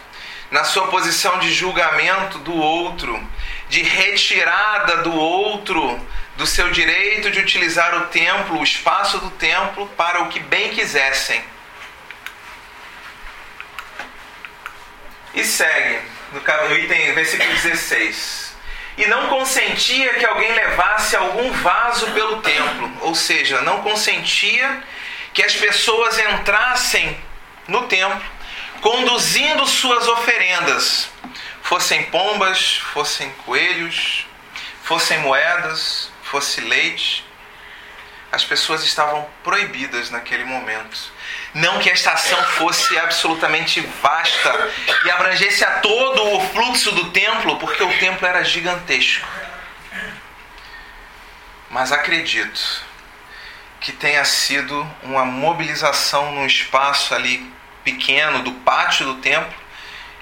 na 0.49 0.63
sua 0.63 0.87
posição 0.87 1.37
de 1.39 1.53
julgamento 1.53 2.39
do 2.39 2.55
outro, 2.55 3.21
de 3.69 3.83
retirada 3.83 4.97
do 4.97 5.13
outro 5.13 5.99
do 6.37 6.45
seu 6.45 6.69
direito 6.71 7.31
de 7.31 7.39
utilizar 7.39 7.95
o 7.95 8.07
templo, 8.07 8.59
o 8.59 8.63
espaço 8.63 9.19
do 9.19 9.29
templo, 9.31 9.87
para 9.95 10.21
o 10.23 10.29
que 10.29 10.39
bem 10.39 10.73
quisessem. 10.73 11.41
E 15.33 15.43
segue, 15.43 16.01
no 16.69 16.77
item, 16.77 17.13
versículo 17.13 17.49
16. 17.49 18.55
E 18.97 19.05
não 19.07 19.27
consentia 19.27 20.13
que 20.15 20.25
alguém 20.25 20.53
levasse 20.53 21.15
algum 21.15 21.51
vaso 21.51 22.11
pelo 22.11 22.41
templo, 22.41 22.91
ou 23.01 23.13
seja, 23.13 23.61
não 23.61 23.81
consentia 23.81 24.83
que 25.33 25.43
as 25.43 25.53
pessoas 25.53 26.17
entrassem 26.17 27.17
no 27.67 27.87
templo 27.87 28.35
conduzindo 28.85 29.65
suas 29.65 30.07
oferendas, 30.07 31.09
fossem 31.63 32.03
pombas, 32.03 32.77
fossem 32.93 33.29
coelhos, 33.43 34.27
fossem 34.83 35.17
moedas, 35.19 36.11
fosse 36.23 36.61
leite. 36.61 37.25
As 38.31 38.45
pessoas 38.45 38.83
estavam 38.83 39.27
proibidas 39.43 40.11
naquele 40.11 40.43
momento. 40.43 41.11
Não 41.55 41.79
que 41.79 41.89
esta 41.89 42.11
ação 42.11 42.43
fosse 42.43 42.99
absolutamente 42.99 43.79
vasta 44.01 44.73
e 45.05 45.09
abrangesse 45.09 45.63
a 45.63 45.79
todo 45.79 46.35
o 46.35 46.41
fluxo 46.49 46.91
do 46.91 47.11
templo, 47.11 47.57
porque 47.57 47.81
o 47.81 47.97
templo 47.97 48.27
era 48.27 48.43
gigantesco. 48.43 49.25
Mas 51.69 51.93
acredito 51.93 52.83
que 53.79 53.93
tenha 53.93 54.25
sido 54.25 54.85
uma 55.01 55.23
mobilização 55.23 56.33
num 56.33 56.45
espaço 56.45 57.15
ali 57.15 57.49
pequeno 57.85 58.43
do 58.43 58.51
pátio 58.51 59.05
do 59.05 59.15
templo 59.21 59.57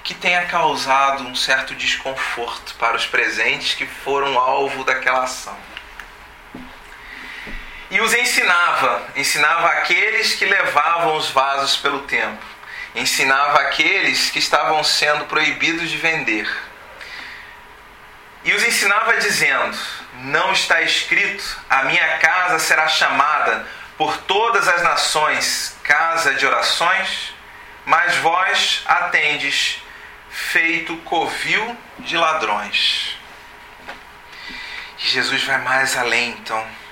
que 0.04 0.14
tenha 0.14 0.46
causado 0.46 1.26
um 1.26 1.34
certo 1.34 1.74
desconforto 1.74 2.76
para 2.76 2.96
os 2.96 3.06
presentes 3.06 3.74
que 3.74 3.86
foram 3.86 4.38
alvo 4.38 4.84
daquela 4.84 5.24
ação. 5.24 5.56
E 7.94 8.00
os 8.00 8.12
ensinava, 8.12 9.06
ensinava 9.14 9.68
aqueles 9.68 10.34
que 10.34 10.44
levavam 10.44 11.14
os 11.14 11.30
vasos 11.30 11.76
pelo 11.76 12.00
templo, 12.00 12.44
ensinava 12.92 13.60
aqueles 13.60 14.32
que 14.32 14.40
estavam 14.40 14.82
sendo 14.82 15.26
proibidos 15.26 15.88
de 15.88 15.96
vender. 15.96 16.52
E 18.42 18.52
os 18.52 18.64
ensinava 18.64 19.16
dizendo: 19.18 19.78
não 20.14 20.50
está 20.50 20.82
escrito: 20.82 21.56
a 21.70 21.84
minha 21.84 22.18
casa 22.18 22.58
será 22.58 22.88
chamada 22.88 23.64
por 23.96 24.16
todas 24.22 24.66
as 24.66 24.82
nações 24.82 25.76
casa 25.84 26.34
de 26.34 26.44
orações, 26.44 27.32
mas 27.86 28.16
vós 28.16 28.82
atendes 28.86 29.80
feito 30.30 30.96
covil 31.04 31.78
de 32.00 32.16
ladrões. 32.16 33.16
Jesus 34.98 35.44
vai 35.44 35.58
mais 35.58 35.96
além, 35.96 36.30
então. 36.30 36.83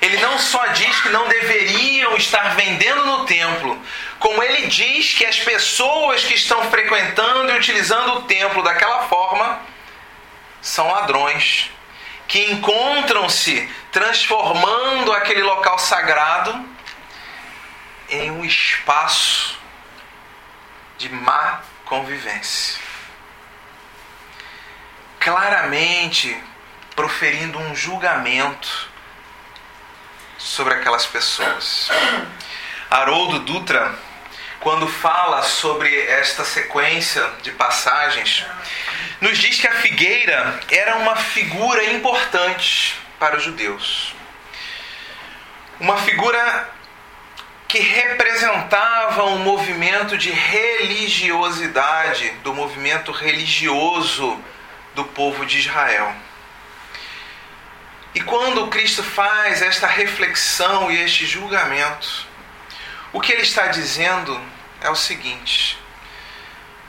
Ele 0.00 0.18
não 0.18 0.38
só 0.38 0.66
diz 0.68 1.00
que 1.00 1.08
não 1.08 1.28
deveriam 1.28 2.16
estar 2.16 2.54
vendendo 2.54 3.04
no 3.04 3.24
templo, 3.24 3.80
como 4.18 4.42
ele 4.42 4.66
diz 4.66 5.14
que 5.14 5.24
as 5.24 5.38
pessoas 5.38 6.24
que 6.24 6.34
estão 6.34 6.70
frequentando 6.70 7.52
e 7.52 7.56
utilizando 7.56 8.14
o 8.14 8.22
templo 8.22 8.62
daquela 8.62 9.08
forma 9.08 9.60
são 10.60 10.90
ladrões 10.90 11.70
que 12.28 12.50
encontram-se 12.50 13.68
transformando 13.92 15.12
aquele 15.12 15.42
local 15.42 15.78
sagrado 15.78 16.64
em 18.08 18.30
um 18.30 18.44
espaço 18.44 19.58
de 20.98 21.08
má 21.08 21.60
convivência. 21.84 22.80
Claramente 25.20 26.36
proferindo 26.94 27.58
um 27.58 27.74
julgamento 27.74 28.90
sobre 30.38 30.74
aquelas 30.74 31.06
pessoas. 31.06 31.90
Haroldo 32.90 33.40
Dutra, 33.40 33.94
quando 34.60 34.88
fala 34.88 35.42
sobre 35.42 36.06
esta 36.06 36.44
sequência 36.44 37.22
de 37.42 37.50
passagens, 37.52 38.44
nos 39.20 39.38
diz 39.38 39.60
que 39.60 39.66
a 39.66 39.74
figueira 39.74 40.60
era 40.70 40.96
uma 40.96 41.16
figura 41.16 41.84
importante 41.92 42.96
para 43.18 43.36
os 43.36 43.42
judeus. 43.42 44.14
Uma 45.80 45.96
figura 45.98 46.70
que 47.68 47.78
representava 47.78 49.24
um 49.24 49.38
movimento 49.38 50.16
de 50.16 50.30
religiosidade, 50.30 52.30
do 52.42 52.54
movimento 52.54 53.12
religioso 53.12 54.40
do 54.94 55.04
povo 55.04 55.44
de 55.44 55.58
Israel. 55.58 56.14
E 58.16 58.20
quando 58.22 58.68
Cristo 58.68 59.02
faz 59.02 59.60
esta 59.60 59.86
reflexão 59.86 60.90
e 60.90 60.98
este 61.02 61.26
julgamento, 61.26 62.26
o 63.12 63.20
que 63.20 63.30
ele 63.30 63.42
está 63.42 63.66
dizendo 63.66 64.40
é 64.80 64.88
o 64.88 64.94
seguinte: 64.94 65.78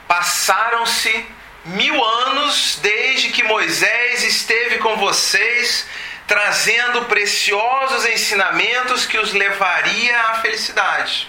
passaram-se 0.06 1.26
mil 1.66 2.02
anos 2.02 2.78
desde 2.80 3.28
que 3.28 3.42
Moisés 3.42 4.24
esteve 4.24 4.78
com 4.78 4.96
vocês, 4.96 5.86
trazendo 6.26 7.04
preciosos 7.04 8.06
ensinamentos 8.06 9.04
que 9.04 9.18
os 9.18 9.34
levaria 9.34 10.18
à 10.30 10.34
felicidade. 10.36 11.28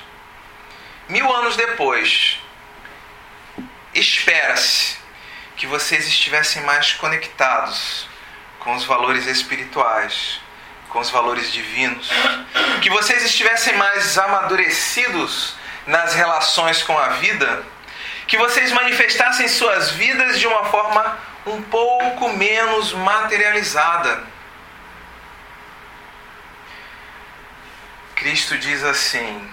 Mil 1.09 1.29
anos 1.29 1.57
depois, 1.57 2.39
espera-se 3.93 4.95
que 5.57 5.67
vocês 5.67 6.07
estivessem 6.07 6.63
mais 6.63 6.93
conectados 6.93 8.08
com 8.59 8.73
os 8.75 8.83
valores 8.85 9.25
espirituais, 9.25 10.41
com 10.89 10.99
os 10.99 11.09
valores 11.09 11.51
divinos, 11.51 12.09
que 12.81 12.89
vocês 12.89 13.23
estivessem 13.23 13.75
mais 13.77 14.17
amadurecidos 14.17 15.55
nas 15.85 16.13
relações 16.13 16.83
com 16.83 16.97
a 16.97 17.09
vida 17.09 17.63
que 18.29 18.37
vocês 18.37 18.71
manifestassem 18.71 19.47
suas 19.47 19.89
vidas 19.89 20.39
de 20.39 20.45
uma 20.45 20.63
forma 20.65 21.17
um 21.47 21.63
pouco 21.63 22.29
menos 22.29 22.93
materializada. 22.93 24.23
Cristo 28.15 28.55
diz 28.59 28.83
assim, 28.83 29.51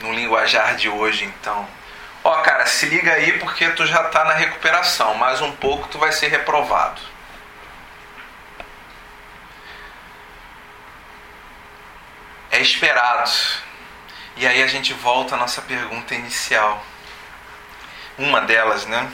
no 0.00 0.12
linguajar 0.12 0.76
de 0.76 0.88
hoje, 0.88 1.24
então: 1.24 1.68
Ó, 2.22 2.32
oh, 2.32 2.42
cara, 2.42 2.64
se 2.66 2.86
liga 2.86 3.12
aí 3.12 3.40
porque 3.40 3.68
tu 3.70 3.84
já 3.84 4.02
está 4.02 4.24
na 4.24 4.34
recuperação, 4.34 5.16
mais 5.16 5.40
um 5.40 5.50
pouco 5.50 5.88
tu 5.88 5.98
vai 5.98 6.12
ser 6.12 6.28
reprovado. 6.28 7.00
Esperado. 12.62 13.30
E 14.36 14.46
aí 14.46 14.62
a 14.62 14.66
gente 14.66 14.94
volta 14.94 15.34
à 15.34 15.38
nossa 15.38 15.60
pergunta 15.60 16.14
inicial 16.14 16.84
uma 18.16 18.40
delas, 18.40 18.86
né? 18.86 19.10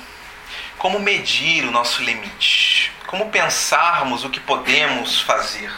Como 0.76 1.00
medir 1.00 1.64
o 1.64 1.70
nosso 1.70 2.02
limite? 2.02 2.92
Como 3.06 3.30
pensarmos 3.30 4.24
o 4.24 4.30
que 4.30 4.38
podemos 4.38 5.20
fazer? 5.22 5.72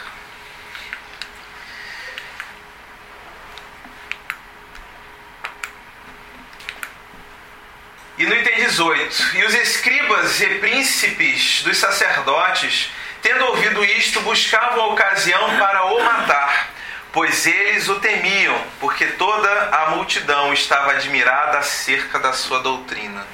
E 8.17 8.25
no 8.25 8.35
item 8.35 8.55
18: 8.65 9.37
E 9.37 9.45
os 9.45 9.53
escribas 9.55 10.39
e 10.41 10.59
príncipes 10.59 11.63
dos 11.63 11.77
sacerdotes, 11.77 12.91
tendo 13.21 13.45
ouvido 13.45 13.83
isto, 13.83 14.19
buscavam 14.21 14.91
ocasião 14.91 15.57
para 15.57 15.85
o 15.85 16.03
matar 16.03 16.70
pois 17.11 17.45
eles 17.45 17.89
o 17.89 17.99
temiam, 17.99 18.59
porque 18.79 19.05
toda 19.05 19.49
a 19.69 19.89
multidão 19.91 20.53
estava 20.53 20.91
admirada 20.91 21.57
acerca 21.57 22.19
da 22.19 22.33
sua 22.33 22.59
doutrina. 22.59 23.25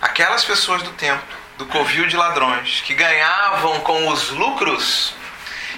Aquelas 0.00 0.44
pessoas 0.44 0.82
do 0.82 0.92
templo, 0.92 1.36
do 1.56 1.66
covil 1.66 2.06
de 2.06 2.16
ladrões, 2.16 2.80
que 2.80 2.94
ganhavam 2.94 3.80
com 3.80 4.08
os 4.08 4.30
lucros 4.30 5.14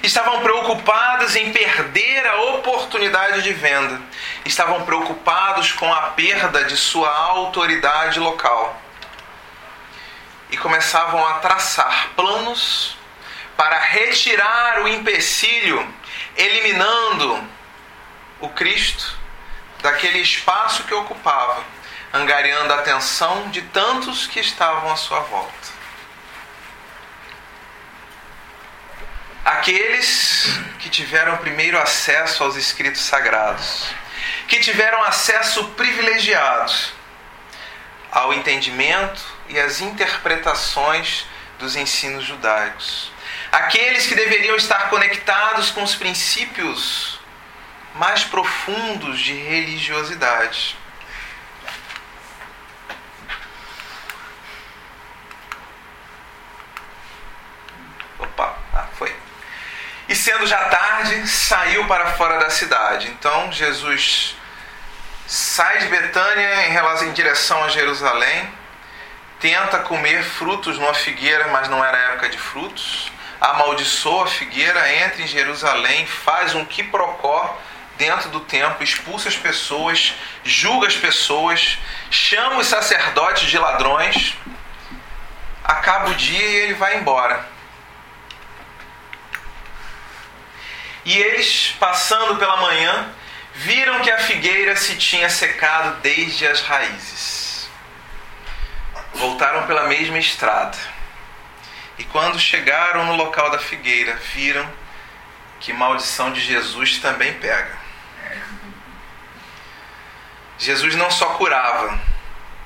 estavam 0.03 0.41
preocupados 0.41 1.35
em 1.35 1.51
perder 1.51 2.25
a 2.25 2.41
oportunidade 2.41 3.43
de 3.43 3.53
venda, 3.53 4.01
estavam 4.43 4.83
preocupados 4.83 5.71
com 5.73 5.91
a 5.93 6.01
perda 6.11 6.63
de 6.63 6.75
sua 6.75 7.09
autoridade 7.09 8.19
local 8.19 8.81
e 10.49 10.57
começavam 10.57 11.25
a 11.27 11.35
traçar 11.35 12.09
planos 12.15 12.97
para 13.55 13.77
retirar 13.77 14.81
o 14.81 14.87
empecilho, 14.87 15.87
eliminando 16.41 17.47
o 18.39 18.49
Cristo 18.49 19.15
daquele 19.81 20.19
espaço 20.19 20.83
que 20.83 20.93
ocupava, 20.93 21.63
angariando 22.13 22.73
a 22.73 22.77
atenção 22.77 23.49
de 23.49 23.61
tantos 23.61 24.27
que 24.27 24.39
estavam 24.39 24.91
à 24.91 24.95
sua 24.95 25.19
volta. 25.21 25.81
Aqueles 29.45 30.47
que 30.79 30.89
tiveram 30.89 31.37
primeiro 31.37 31.79
acesso 31.79 32.43
aos 32.43 32.55
escritos 32.55 33.01
sagrados, 33.01 33.87
que 34.47 34.59
tiveram 34.59 35.01
acesso 35.03 35.63
privilegiado 35.69 36.73
ao 38.11 38.33
entendimento 38.33 39.21
e 39.47 39.59
às 39.59 39.79
interpretações 39.79 41.25
dos 41.57 41.75
ensinos 41.75 42.23
judaicos. 42.23 43.11
Aqueles 43.51 44.07
que 44.07 44.15
deveriam 44.15 44.55
estar 44.55 44.89
conectados 44.89 45.71
com 45.71 45.83
os 45.83 45.93
princípios 45.93 47.19
mais 47.95 48.23
profundos 48.23 49.19
de 49.19 49.33
religiosidade. 49.33 50.77
Opa, 58.17 58.55
ah, 58.73 58.87
foi. 58.97 59.13
E 60.07 60.15
sendo 60.15 60.47
já 60.47 60.65
tarde, 60.69 61.27
saiu 61.27 61.85
para 61.87 62.13
fora 62.13 62.39
da 62.39 62.49
cidade. 62.49 63.07
Então 63.09 63.51
Jesus 63.51 64.35
sai 65.27 65.79
de 65.79 65.87
Betânia 65.87 66.67
em, 66.67 66.71
relação, 66.71 67.07
em 67.07 67.13
direção 67.13 67.63
a 67.63 67.69
Jerusalém, 67.69 68.49
tenta 69.39 69.79
comer 69.79 70.23
frutos 70.23 70.77
numa 70.77 70.93
figueira, 70.93 71.47
mas 71.47 71.67
não 71.67 71.83
era 71.83 71.97
época 71.97 72.29
de 72.29 72.37
frutos. 72.37 73.11
Amaldiçoa 73.41 74.25
a 74.25 74.27
figueira, 74.27 74.93
entra 75.03 75.23
em 75.23 75.27
Jerusalém, 75.27 76.05
faz 76.05 76.53
um 76.53 76.63
quiprocó 76.63 77.59
dentro 77.97 78.29
do 78.29 78.41
templo, 78.41 78.83
expulsa 78.83 79.29
as 79.29 79.35
pessoas, 79.35 80.13
julga 80.43 80.85
as 80.85 80.95
pessoas, 80.95 81.79
chama 82.11 82.57
os 82.57 82.67
sacerdotes 82.67 83.49
de 83.49 83.57
ladrões. 83.57 84.35
Acaba 85.63 86.11
o 86.11 86.15
dia 86.15 86.39
e 86.39 86.55
ele 86.55 86.73
vai 86.75 86.97
embora. 86.97 87.43
E 91.03 91.17
eles, 91.17 91.75
passando 91.79 92.35
pela 92.35 92.57
manhã, 92.57 93.09
viram 93.55 94.01
que 94.01 94.11
a 94.11 94.19
figueira 94.19 94.75
se 94.75 94.95
tinha 94.97 95.29
secado 95.29 95.99
desde 96.01 96.45
as 96.45 96.61
raízes. 96.61 97.67
Voltaram 99.15 99.65
pela 99.65 99.87
mesma 99.87 100.19
estrada. 100.19 100.77
E 102.01 102.03
quando 102.05 102.39
chegaram 102.39 103.05
no 103.05 103.15
local 103.15 103.51
da 103.51 103.59
figueira, 103.59 104.15
viram 104.33 104.67
que 105.59 105.71
maldição 105.71 106.33
de 106.33 106.41
Jesus 106.41 106.97
também 106.97 107.31
pega. 107.35 107.77
Jesus 110.57 110.95
não 110.95 111.11
só 111.11 111.35
curava, 111.35 111.99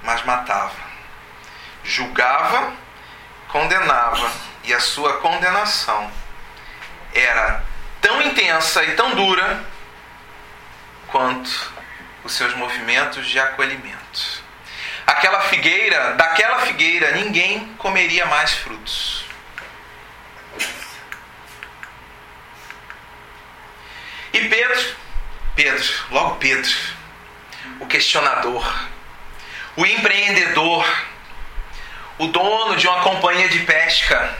mas 0.03 0.23
matava. 0.23 0.79
Julgava, 1.83 2.71
condenava, 3.49 4.31
e 4.63 4.73
a 4.73 4.79
sua 4.79 5.17
condenação 5.17 6.09
era 7.13 7.61
tão 7.99 8.21
intensa 8.21 8.85
e 8.85 8.95
tão 8.95 9.15
dura 9.15 9.65
quanto 11.07 11.73
os 12.23 12.31
seus 12.31 12.55
movimentos 12.55 13.27
de 13.27 13.37
acolhimento. 13.37 14.45
Aquela 15.05 15.41
figueira, 15.41 16.13
daquela 16.13 16.59
figueira, 16.59 17.11
ninguém 17.11 17.75
comeria 17.77 18.25
mais 18.27 18.53
frutos. 18.53 19.24
E 24.35 24.49
Pedro, 24.49 24.95
Pedro, 25.55 25.93
logo 26.11 26.35
Pedro, 26.35 26.69
o 27.79 27.85
questionador, 27.85 28.69
o 29.77 29.85
empreendedor, 29.85 30.85
o 32.17 32.27
dono 32.27 32.75
de 32.75 32.85
uma 32.85 32.99
companhia 32.99 33.47
de 33.47 33.59
pesca, 33.59 34.37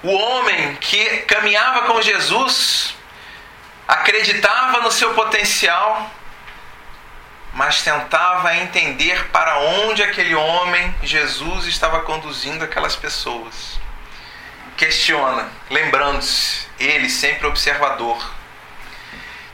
o 0.00 0.12
homem 0.12 0.76
que 0.76 1.04
caminhava 1.22 1.88
com 1.88 2.00
Jesus, 2.00 2.94
acreditava 3.88 4.80
no 4.80 4.92
seu 4.92 5.12
potencial, 5.12 6.08
mas 7.54 7.82
tentava 7.82 8.54
entender 8.58 9.28
para 9.30 9.58
onde 9.58 10.04
aquele 10.04 10.36
homem, 10.36 10.94
Jesus, 11.02 11.66
estava 11.66 12.02
conduzindo 12.02 12.62
aquelas 12.62 12.94
pessoas. 12.94 13.80
Questiona, 14.76 15.50
lembrando-se, 15.68 16.68
ele 16.78 17.10
sempre 17.10 17.48
observador. 17.48 18.37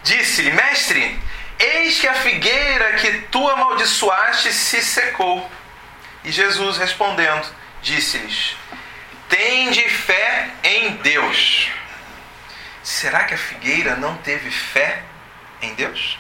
Disse-lhe: 0.05 0.51
Mestre, 0.51 1.19
eis 1.59 1.99
que 1.99 2.07
a 2.07 2.15
figueira 2.15 2.93
que 2.95 3.11
tu 3.33 3.49
amaldiçoaste 3.49 4.53
se 4.53 4.83
secou. 4.83 5.51
E 6.23 6.31
Jesus 6.31 6.77
respondendo, 6.77 7.47
disse-lhes: 7.83 8.55
Tende 9.31 9.81
fé 9.89 10.51
em 10.63 10.97
Deus. 10.97 11.69
Será 12.83 13.25
que 13.25 13.33
a 13.33 13.39
figueira 13.39 13.97
não 13.97 14.15
teve 14.19 14.51
fé 14.51 15.03
em 15.63 15.75
Deus? 15.75 16.19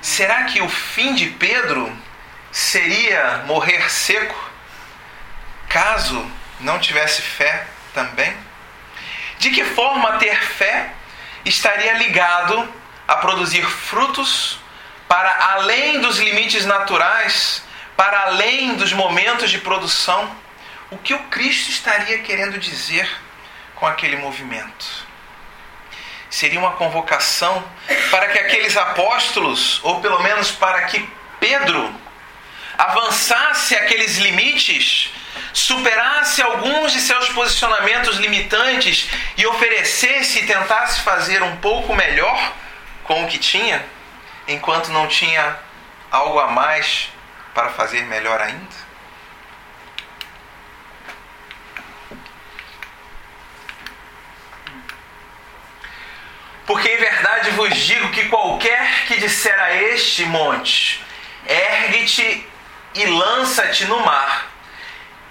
Será 0.00 0.44
que 0.44 0.62
o 0.62 0.68
fim 0.68 1.14
de 1.14 1.26
Pedro 1.30 1.92
seria 2.52 3.42
morrer 3.44 3.90
seco 3.90 4.50
caso 5.68 6.30
não 6.60 6.78
tivesse 6.78 7.22
fé 7.22 7.66
também? 7.92 8.36
De 9.40 9.50
que 9.50 9.64
forma 9.64 10.18
ter 10.18 10.40
fé 10.40 10.92
estaria 11.44 11.94
ligado 11.94 12.72
a 13.06 13.16
produzir 13.16 13.64
frutos 13.64 14.58
para 15.08 15.52
além 15.54 16.00
dos 16.00 16.18
limites 16.18 16.64
naturais, 16.64 17.62
para 17.96 18.20
além 18.26 18.74
dos 18.76 18.92
momentos 18.92 19.50
de 19.50 19.58
produção? 19.58 20.30
o 20.90 20.98
que 20.98 21.14
o 21.14 21.18
Cristo 21.24 21.70
estaria 21.70 22.18
querendo 22.18 22.58
dizer 22.58 23.08
com 23.76 23.86
aquele 23.86 24.16
movimento? 24.16 25.08
Seria 26.28 26.58
uma 26.58 26.72
convocação 26.72 27.64
para 28.10 28.28
que 28.28 28.38
aqueles 28.38 28.76
apóstolos, 28.76 29.80
ou 29.82 30.00
pelo 30.00 30.22
menos 30.22 30.50
para 30.50 30.82
que 30.82 31.08
Pedro, 31.38 31.92
avançasse 32.76 33.74
aqueles 33.74 34.18
limites, 34.18 35.10
superasse 35.52 36.42
alguns 36.42 36.92
de 36.92 37.00
seus 37.00 37.28
posicionamentos 37.30 38.16
limitantes 38.16 39.08
e 39.36 39.46
oferecesse 39.46 40.40
e 40.40 40.46
tentasse 40.46 41.00
fazer 41.00 41.42
um 41.42 41.56
pouco 41.56 41.94
melhor 41.94 42.52
com 43.04 43.24
o 43.24 43.28
que 43.28 43.38
tinha, 43.38 43.84
enquanto 44.46 44.88
não 44.88 45.06
tinha 45.06 45.58
algo 46.10 46.38
a 46.38 46.48
mais 46.48 47.10
para 47.54 47.70
fazer 47.70 48.02
melhor 48.06 48.40
ainda? 48.40 48.90
Porque 56.66 56.88
em 56.88 56.98
verdade 56.98 57.50
vos 57.50 57.76
digo 57.76 58.10
que 58.10 58.28
qualquer 58.28 59.04
que 59.06 59.18
disser 59.18 59.58
a 59.58 59.74
este 59.74 60.24
monte, 60.24 61.04
ergue-te 61.44 62.46
e 62.94 63.06
lança-te 63.06 63.86
no 63.86 63.98
mar, 64.04 64.49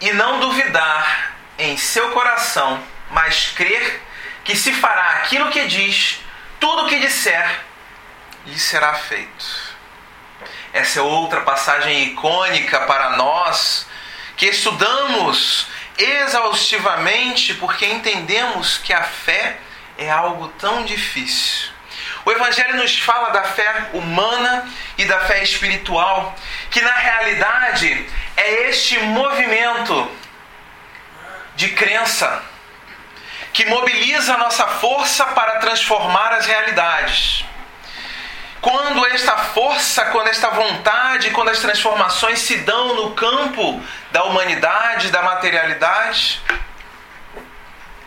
e 0.02 0.14
não 0.14 0.40
duvidar 0.40 1.36
em 1.58 1.78
seu 1.78 2.12
coração, 2.12 2.82
mas 3.12 3.50
crer 3.50 4.02
que 4.44 4.56
se 4.56 4.74
fará 4.74 5.16
aquilo 5.16 5.52
que 5.52 5.66
diz, 5.68 6.20
tudo 6.60 6.86
o 6.86 6.88
que 6.88 7.00
disser, 7.00 7.62
lhe 8.46 8.58
será 8.58 8.94
feito. 8.94 9.70
Essa 10.72 11.00
é 11.00 11.02
outra 11.02 11.42
passagem 11.42 12.04
icônica 12.04 12.80
para 12.82 13.12
nós 13.12 13.88
que 14.38 14.46
estudamos 14.46 15.68
exaustivamente 15.98 17.56
porque 17.56 17.86
entendemos 17.86 18.78
que 18.78 18.94
a 18.94 19.04
fé 19.04 19.58
é 19.98 20.10
algo 20.10 20.48
tão 20.60 20.86
difícil. 20.86 21.70
O 22.24 22.32
Evangelho 22.32 22.78
nos 22.78 22.98
fala 23.00 23.30
da 23.30 23.44
fé 23.44 23.90
humana 23.94 24.68
e 24.98 25.06
da 25.06 25.20
fé 25.22 25.44
espiritual, 25.44 26.36
que 26.70 26.82
na 26.82 26.94
realidade 26.94 28.10
é 28.38 28.70
este 28.70 29.00
movimento 29.00 30.12
de 31.56 31.70
crença 31.70 32.44
que 33.52 33.66
mobiliza 33.66 34.36
a 34.36 34.38
nossa 34.38 34.68
força 34.68 35.26
para 35.26 35.58
transformar 35.58 36.34
as 36.34 36.46
realidades. 36.46 37.44
Quando 38.62 39.06
esta 39.08 39.38
força, 39.38 40.06
quando 40.06 40.28
esta 40.28 40.50
vontade, 40.50 41.32
quando 41.32 41.50
as 41.50 41.60
transformações 41.60 42.40
se 42.40 42.58
dão 42.58 42.96
no 42.96 43.12
campo 43.12 43.82
da 44.12 44.24
humanidade, 44.24 45.10
da 45.10 45.22
materialidade, 45.22 46.42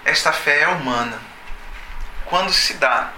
esta 0.04 0.32
fé 0.32 0.62
é 0.62 0.68
humana. 0.68 1.18
Quando 2.26 2.52
se 2.52 2.74
dá 2.74 3.10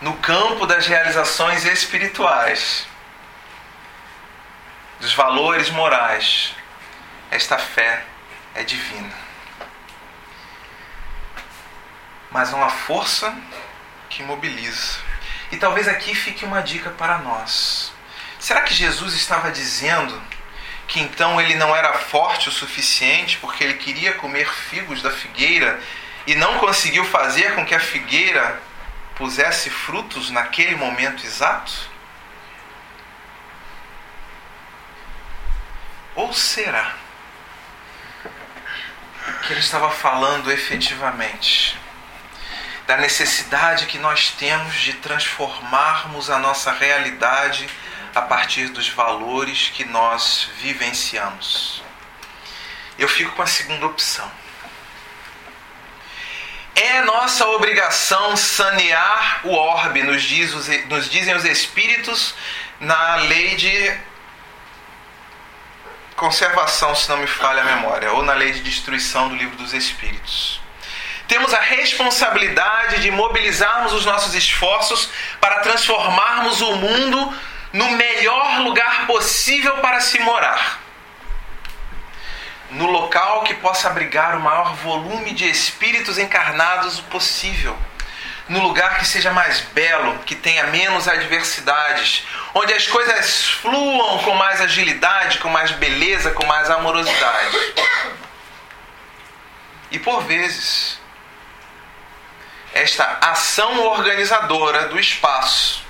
no 0.00 0.14
campo 0.14 0.66
das 0.66 0.86
realizações 0.86 1.64
espirituais, 1.64 2.86
dos 5.00 5.12
valores 5.12 5.70
morais, 5.70 6.54
esta 7.30 7.58
fé 7.58 8.04
é 8.54 8.62
divina. 8.62 9.12
Mas 12.30 12.52
é 12.52 12.56
uma 12.56 12.70
força 12.70 13.34
que 14.08 14.22
mobiliza. 14.22 14.98
E 15.52 15.56
talvez 15.56 15.86
aqui 15.86 16.14
fique 16.14 16.44
uma 16.44 16.60
dica 16.62 16.90
para 16.90 17.18
nós. 17.18 17.92
Será 18.38 18.62
que 18.62 18.74
Jesus 18.74 19.14
estava 19.14 19.50
dizendo 19.50 20.20
que 20.88 21.00
então 21.00 21.40
ele 21.40 21.54
não 21.54 21.74
era 21.74 21.92
forte 21.94 22.48
o 22.48 22.52
suficiente 22.52 23.38
porque 23.38 23.64
ele 23.64 23.74
queria 23.74 24.14
comer 24.14 24.48
figos 24.48 25.02
da 25.02 25.10
figueira 25.10 25.80
e 26.26 26.34
não 26.34 26.58
conseguiu 26.58 27.04
fazer 27.04 27.54
com 27.54 27.64
que 27.64 27.74
a 27.74 27.80
figueira 27.80 28.60
pusesse 29.14 29.70
frutos 29.70 30.30
naquele 30.30 30.76
momento 30.76 31.24
exato? 31.24 31.72
Ou 36.16 36.32
será 36.32 36.94
que 39.46 39.52
ele 39.52 39.60
estava 39.60 39.90
falando 39.90 40.50
efetivamente 40.50 41.78
da 42.86 42.96
necessidade 42.96 43.86
que 43.86 43.98
nós 43.98 44.30
temos 44.30 44.74
de 44.76 44.94
transformarmos 44.94 46.30
a 46.30 46.38
nossa 46.38 46.72
realidade 46.72 47.68
a 48.14 48.22
partir 48.22 48.68
dos 48.68 48.88
valores 48.88 49.70
que 49.74 49.84
nós 49.84 50.48
vivenciamos? 50.56 51.82
Eu 52.98 53.08
fico 53.08 53.32
com 53.32 53.42
a 53.42 53.46
segunda 53.46 53.84
opção. 53.84 54.30
É 56.74 57.02
nossa 57.02 57.46
obrigação 57.48 58.34
sanear 58.36 59.40
o 59.44 59.52
orbe, 59.52 60.02
nos, 60.02 60.22
diz 60.22 60.54
os, 60.54 60.66
nos 60.86 61.10
dizem 61.10 61.34
os 61.34 61.44
Espíritos, 61.44 62.34
na 62.80 63.16
lei 63.16 63.54
de 63.56 63.98
conservação, 66.16 66.94
se 66.94 67.08
não 67.08 67.18
me 67.18 67.26
falha 67.26 67.62
a 67.62 67.64
memória, 67.64 68.12
ou 68.12 68.22
na 68.22 68.34
lei 68.34 68.52
de 68.52 68.60
destruição 68.60 69.28
do 69.28 69.36
livro 69.36 69.56
dos 69.56 69.72
Espíritos. 69.72 70.60
Temos 71.28 71.52
a 71.52 71.60
responsabilidade 71.60 73.02
de 73.02 73.10
mobilizarmos 73.10 73.92
os 73.92 74.06
nossos 74.06 74.34
esforços 74.34 75.10
para 75.40 75.60
transformarmos 75.60 76.60
o 76.60 76.76
mundo 76.76 77.34
no 77.72 77.90
melhor 77.90 78.60
lugar 78.60 79.06
possível 79.06 79.78
para 79.78 80.00
se 80.00 80.18
morar 80.20 80.86
no 82.70 82.86
local 82.90 83.42
que 83.42 83.54
possa 83.54 83.88
abrigar 83.88 84.36
o 84.36 84.40
maior 84.40 84.74
volume 84.76 85.32
de 85.32 85.48
espíritos 85.48 86.18
encarnados 86.18 87.00
possível. 87.00 87.76
No 88.48 88.62
lugar 88.62 88.98
que 88.98 89.04
seja 89.04 89.32
mais 89.32 89.60
belo, 89.60 90.20
que 90.20 90.36
tenha 90.36 90.68
menos 90.68 91.08
adversidades, 91.08 92.24
onde 92.54 92.72
as 92.72 92.86
coisas 92.86 93.44
fluam 93.44 94.18
com 94.22 94.34
mais 94.34 94.60
agilidade, 94.60 95.38
com 95.38 95.48
mais 95.48 95.72
beleza, 95.72 96.30
com 96.30 96.46
mais 96.46 96.70
amorosidade. 96.70 97.74
E 99.90 99.98
por 99.98 100.22
vezes, 100.22 100.98
esta 102.72 103.18
ação 103.20 103.84
organizadora 103.86 104.88
do 104.88 105.00
espaço 105.00 105.84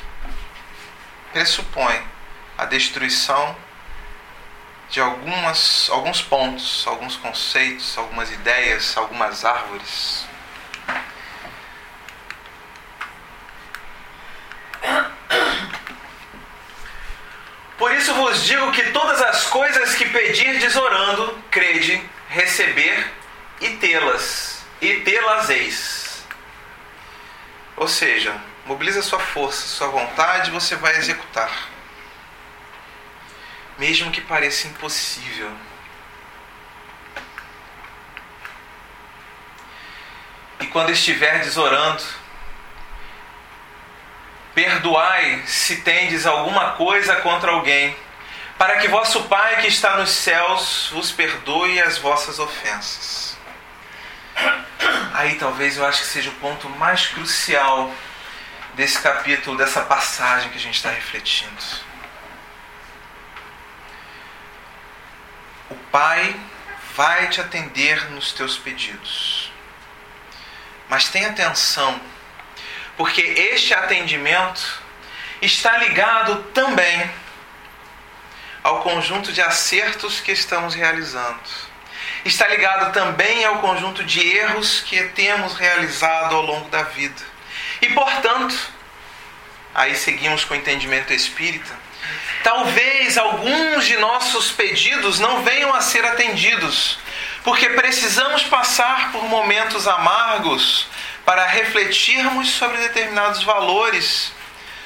pressupõe 1.32 2.02
a 2.56 2.64
destruição 2.64 3.56
de 4.88 5.00
algumas, 5.00 5.90
alguns 5.90 6.22
pontos, 6.22 6.86
alguns 6.86 7.16
conceitos, 7.16 7.98
algumas 7.98 8.30
ideias, 8.30 8.96
algumas 8.96 9.44
árvores. 9.44 10.26
Por 17.78 17.92
isso 17.92 18.14
vos 18.14 18.44
digo 18.44 18.72
que 18.72 18.90
todas 18.90 19.20
as 19.22 19.46
coisas 19.46 19.94
que 19.94 20.08
pedirdes 20.08 20.76
orando, 20.76 21.38
crede, 21.50 22.02
receber 22.28 23.12
e 23.60 23.70
tê-las, 23.76 24.64
e 24.80 24.96
tê-las 25.00 25.50
eis. 25.50 26.26
Ou 27.76 27.86
seja, 27.86 28.34
mobiliza 28.64 29.02
sua 29.02 29.20
força, 29.20 29.66
sua 29.66 29.88
vontade, 29.88 30.50
você 30.50 30.74
vai 30.76 30.96
executar 30.96 31.76
mesmo 33.78 34.10
que 34.10 34.20
pareça 34.20 34.68
impossível. 34.68 35.50
E 40.60 40.66
quando 40.66 40.90
estiverdes 40.90 41.56
orando, 41.56 42.02
perdoai 44.56 45.44
se 45.46 45.82
tendes 45.82 46.26
alguma 46.26 46.72
coisa 46.72 47.14
contra 47.16 47.52
alguém, 47.52 47.96
para 48.58 48.78
que 48.78 48.88
vosso 48.88 49.22
Pai 49.24 49.60
que 49.60 49.68
está 49.68 49.96
nos 49.98 50.10
céus 50.10 50.88
vos 50.92 51.12
perdoe 51.12 51.80
as 51.80 51.98
vossas 51.98 52.40
ofensas. 52.40 53.38
Aí 55.14 55.36
talvez 55.36 55.76
eu 55.76 55.86
acho 55.86 56.00
que 56.00 56.08
seja 56.08 56.30
o 56.30 56.34
ponto 56.34 56.68
mais 56.70 57.06
crucial 57.06 57.92
desse 58.74 58.98
capítulo, 59.00 59.56
dessa 59.56 59.82
passagem 59.82 60.50
que 60.50 60.56
a 60.56 60.60
gente 60.60 60.74
está 60.74 60.90
refletindo. 60.90 61.86
o 65.70 65.74
Pai 65.90 66.38
vai 66.94 67.28
te 67.28 67.40
atender 67.40 68.10
nos 68.10 68.32
teus 68.32 68.56
pedidos. 68.56 69.52
Mas 70.88 71.08
tenha 71.08 71.30
atenção, 71.30 72.00
porque 72.96 73.20
este 73.20 73.74
atendimento 73.74 74.82
está 75.40 75.76
ligado 75.78 76.42
também 76.54 77.10
ao 78.62 78.80
conjunto 78.82 79.32
de 79.32 79.40
acertos 79.40 80.20
que 80.20 80.32
estamos 80.32 80.74
realizando. 80.74 81.40
Está 82.24 82.48
ligado 82.48 82.92
também 82.92 83.44
ao 83.44 83.58
conjunto 83.58 84.02
de 84.02 84.36
erros 84.36 84.80
que 84.80 85.00
temos 85.10 85.54
realizado 85.54 86.34
ao 86.34 86.42
longo 86.42 86.68
da 86.68 86.82
vida. 86.82 87.22
E, 87.80 87.88
portanto, 87.90 88.56
aí 89.74 89.94
seguimos 89.94 90.44
com 90.44 90.54
o 90.54 90.56
entendimento 90.56 91.12
espírita, 91.12 91.86
Talvez 92.42 93.18
alguns 93.18 93.84
de 93.84 93.96
nossos 93.96 94.52
pedidos 94.52 95.18
não 95.18 95.42
venham 95.42 95.74
a 95.74 95.80
ser 95.80 96.04
atendidos, 96.04 96.96
porque 97.42 97.68
precisamos 97.70 98.44
passar 98.44 99.10
por 99.10 99.24
momentos 99.24 99.88
amargos 99.88 100.86
para 101.26 101.44
refletirmos 101.44 102.48
sobre 102.52 102.78
determinados 102.78 103.42
valores 103.42 104.32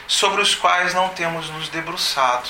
sobre 0.08 0.42
os 0.42 0.56
quais 0.56 0.92
não 0.92 1.10
temos 1.10 1.48
nos 1.50 1.68
debruçado. 1.68 2.48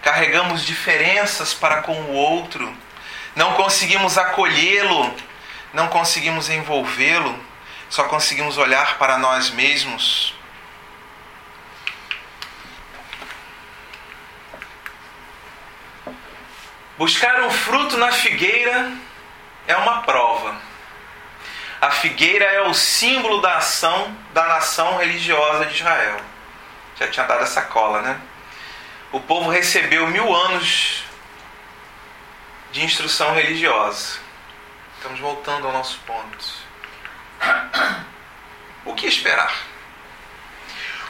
Carregamos 0.00 0.64
diferenças 0.64 1.52
para 1.52 1.82
com 1.82 1.92
o 1.92 2.12
outro, 2.12 2.74
não 3.36 3.52
conseguimos 3.52 4.16
acolhê-lo, 4.16 5.14
não 5.74 5.88
conseguimos 5.88 6.48
envolvê-lo, 6.48 7.38
só 7.90 8.04
conseguimos 8.04 8.56
olhar 8.56 8.96
para 8.96 9.18
nós 9.18 9.50
mesmos 9.50 10.34
Buscar 16.96 17.42
um 17.42 17.50
fruto 17.50 17.96
na 17.96 18.12
figueira 18.12 18.92
é 19.66 19.76
uma 19.76 20.02
prova. 20.02 20.54
A 21.84 21.90
figueira 21.90 22.46
é 22.46 22.62
o 22.62 22.72
símbolo 22.72 23.42
da 23.42 23.58
ação 23.58 24.16
da 24.32 24.46
nação 24.46 24.96
religiosa 24.96 25.66
de 25.66 25.74
Israel. 25.74 26.18
Já 26.98 27.08
tinha 27.08 27.26
dado 27.26 27.42
essa 27.42 27.60
cola, 27.60 28.00
né? 28.00 28.18
O 29.12 29.20
povo 29.20 29.50
recebeu 29.50 30.06
mil 30.06 30.34
anos 30.34 31.04
de 32.72 32.82
instrução 32.82 33.34
religiosa. 33.34 34.18
Estamos 34.96 35.20
voltando 35.20 35.66
ao 35.66 35.74
nosso 35.74 35.98
ponto. 36.06 36.54
O 38.86 38.94
que 38.94 39.06
esperar? 39.06 39.54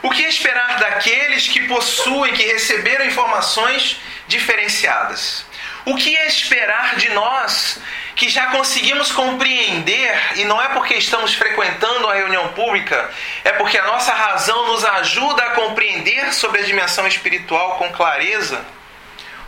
O 0.03 0.09
que 0.09 0.23
esperar 0.23 0.77
daqueles 0.77 1.47
que 1.47 1.69
possuem, 1.69 2.33
que 2.33 2.43
receberam 2.43 3.05
informações 3.05 4.01
diferenciadas? 4.27 5.45
O 5.85 5.95
que 5.95 6.17
é 6.17 6.27
esperar 6.27 6.95
de 6.95 7.09
nós 7.09 7.79
que 8.15 8.27
já 8.27 8.47
conseguimos 8.47 9.11
compreender, 9.11 10.31
e 10.35 10.43
não 10.43 10.59
é 10.59 10.69
porque 10.69 10.95
estamos 10.95 11.35
frequentando 11.35 12.07
a 12.07 12.15
reunião 12.15 12.47
pública, 12.53 13.11
é 13.43 13.51
porque 13.51 13.77
a 13.77 13.85
nossa 13.85 14.11
razão 14.11 14.65
nos 14.67 14.83
ajuda 14.83 15.43
a 15.43 15.51
compreender 15.51 16.33
sobre 16.33 16.61
a 16.61 16.63
dimensão 16.65 17.05
espiritual 17.05 17.77
com 17.77 17.91
clareza? 17.91 18.65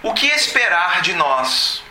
O 0.04 0.14
que 0.14 0.28
esperar 0.28 1.02
de 1.02 1.14
nós? 1.14 1.82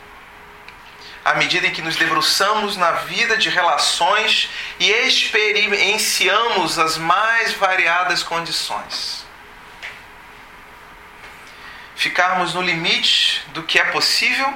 À 1.24 1.34
medida 1.34 1.66
em 1.66 1.72
que 1.72 1.82
nos 1.82 1.96
debruçamos 1.96 2.76
na 2.76 2.92
vida 2.92 3.36
de 3.36 3.50
relações 3.50 4.48
e 4.78 4.88
experienciamos 4.88 6.78
as 6.78 6.96
mais 6.96 7.52
variadas 7.54 8.22
condições 8.22 9.25
ficarmos 11.96 12.54
no 12.54 12.62
limite 12.62 13.42
do 13.48 13.62
que 13.62 13.78
é 13.78 13.84
possível 13.86 14.52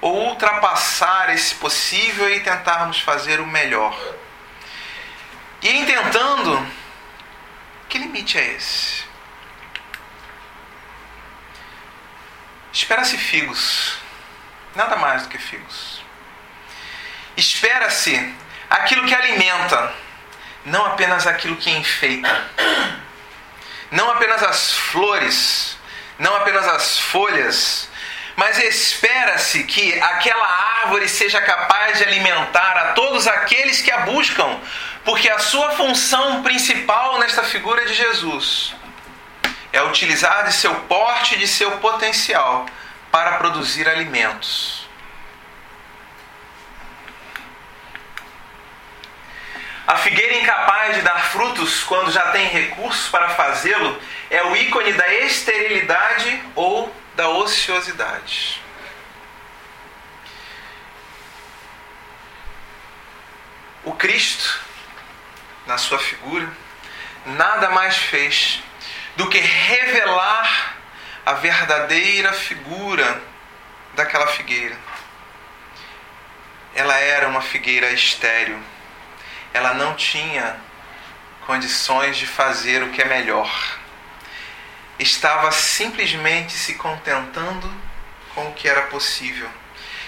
ou 0.00 0.28
ultrapassar 0.28 1.30
esse 1.34 1.54
possível 1.54 2.30
e 2.30 2.40
tentarmos 2.40 3.00
fazer 3.00 3.40
o 3.40 3.46
melhor. 3.46 3.98
E 5.62 5.68
em 5.70 5.84
tentando, 5.84 6.66
que 7.88 7.98
limite 7.98 8.38
é 8.38 8.52
esse? 8.52 9.04
Espera-se 12.72 13.16
figos, 13.16 13.96
nada 14.74 14.96
mais 14.96 15.22
do 15.22 15.28
que 15.30 15.38
figos. 15.38 16.04
Espera-se 17.34 18.34
aquilo 18.68 19.06
que 19.06 19.14
alimenta, 19.14 19.94
não 20.66 20.84
apenas 20.84 21.26
aquilo 21.26 21.56
que 21.56 21.70
enfeita. 21.70 22.50
Não 23.90 24.10
apenas 24.10 24.42
as 24.42 24.72
flores, 24.72 25.78
não 26.18 26.34
apenas 26.36 26.66
as 26.68 26.98
folhas, 26.98 27.88
mas 28.36 28.58
espera-se 28.58 29.64
que 29.64 30.00
aquela 30.00 30.46
árvore 30.82 31.08
seja 31.08 31.40
capaz 31.40 31.98
de 31.98 32.04
alimentar 32.04 32.76
a 32.76 32.92
todos 32.92 33.26
aqueles 33.26 33.80
que 33.80 33.90
a 33.90 34.00
buscam, 34.00 34.58
porque 35.04 35.28
a 35.28 35.38
sua 35.38 35.72
função 35.72 36.42
principal 36.42 37.18
nesta 37.18 37.42
figura 37.42 37.84
de 37.86 37.94
Jesus 37.94 38.74
é 39.72 39.82
utilizar 39.82 40.44
de 40.44 40.52
seu 40.52 40.74
porte 40.82 41.34
e 41.34 41.38
de 41.38 41.46
seu 41.46 41.72
potencial 41.78 42.66
para 43.10 43.32
produzir 43.38 43.88
alimentos. 43.88 44.86
A 49.86 49.96
figueira 49.98 50.34
incapaz 50.34 50.96
de 50.96 51.02
dar 51.02 51.20
frutos 51.26 51.84
quando 51.84 52.10
já 52.10 52.32
tem 52.32 52.48
recursos 52.48 53.08
para 53.08 53.28
fazê-lo 53.30 54.00
é 54.30 54.42
o 54.42 54.56
ícone 54.56 54.92
da 54.92 55.14
esterilidade 55.14 56.42
ou 56.54 56.94
da 57.14 57.28
ociosidade. 57.28 58.60
O 63.84 63.92
Cristo, 63.92 64.60
na 65.66 65.78
sua 65.78 65.98
figura, 65.98 66.48
nada 67.24 67.70
mais 67.70 67.96
fez 67.96 68.62
do 69.16 69.28
que 69.28 69.38
revelar 69.38 70.76
a 71.24 71.34
verdadeira 71.34 72.32
figura 72.32 73.22
daquela 73.94 74.26
figueira. 74.26 74.76
Ela 76.74 76.98
era 76.98 77.28
uma 77.28 77.40
figueira 77.40 77.90
estéril. 77.92 78.60
Ela 79.54 79.72
não 79.72 79.94
tinha 79.94 80.60
condições 81.46 82.16
de 82.16 82.26
fazer 82.26 82.82
o 82.82 82.90
que 82.90 83.00
é 83.00 83.04
melhor 83.04 83.48
estava 84.98 85.50
simplesmente 85.52 86.52
se 86.52 86.74
contentando 86.74 87.72
com 88.34 88.48
o 88.48 88.52
que 88.54 88.68
era 88.68 88.82
possível. 88.82 89.48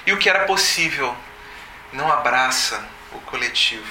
E 0.07 0.13
o 0.13 0.19
que 0.19 0.29
era 0.29 0.45
possível 0.47 1.17
não 1.93 2.11
abraça 2.11 2.87
o 3.13 3.21
coletivo, 3.21 3.87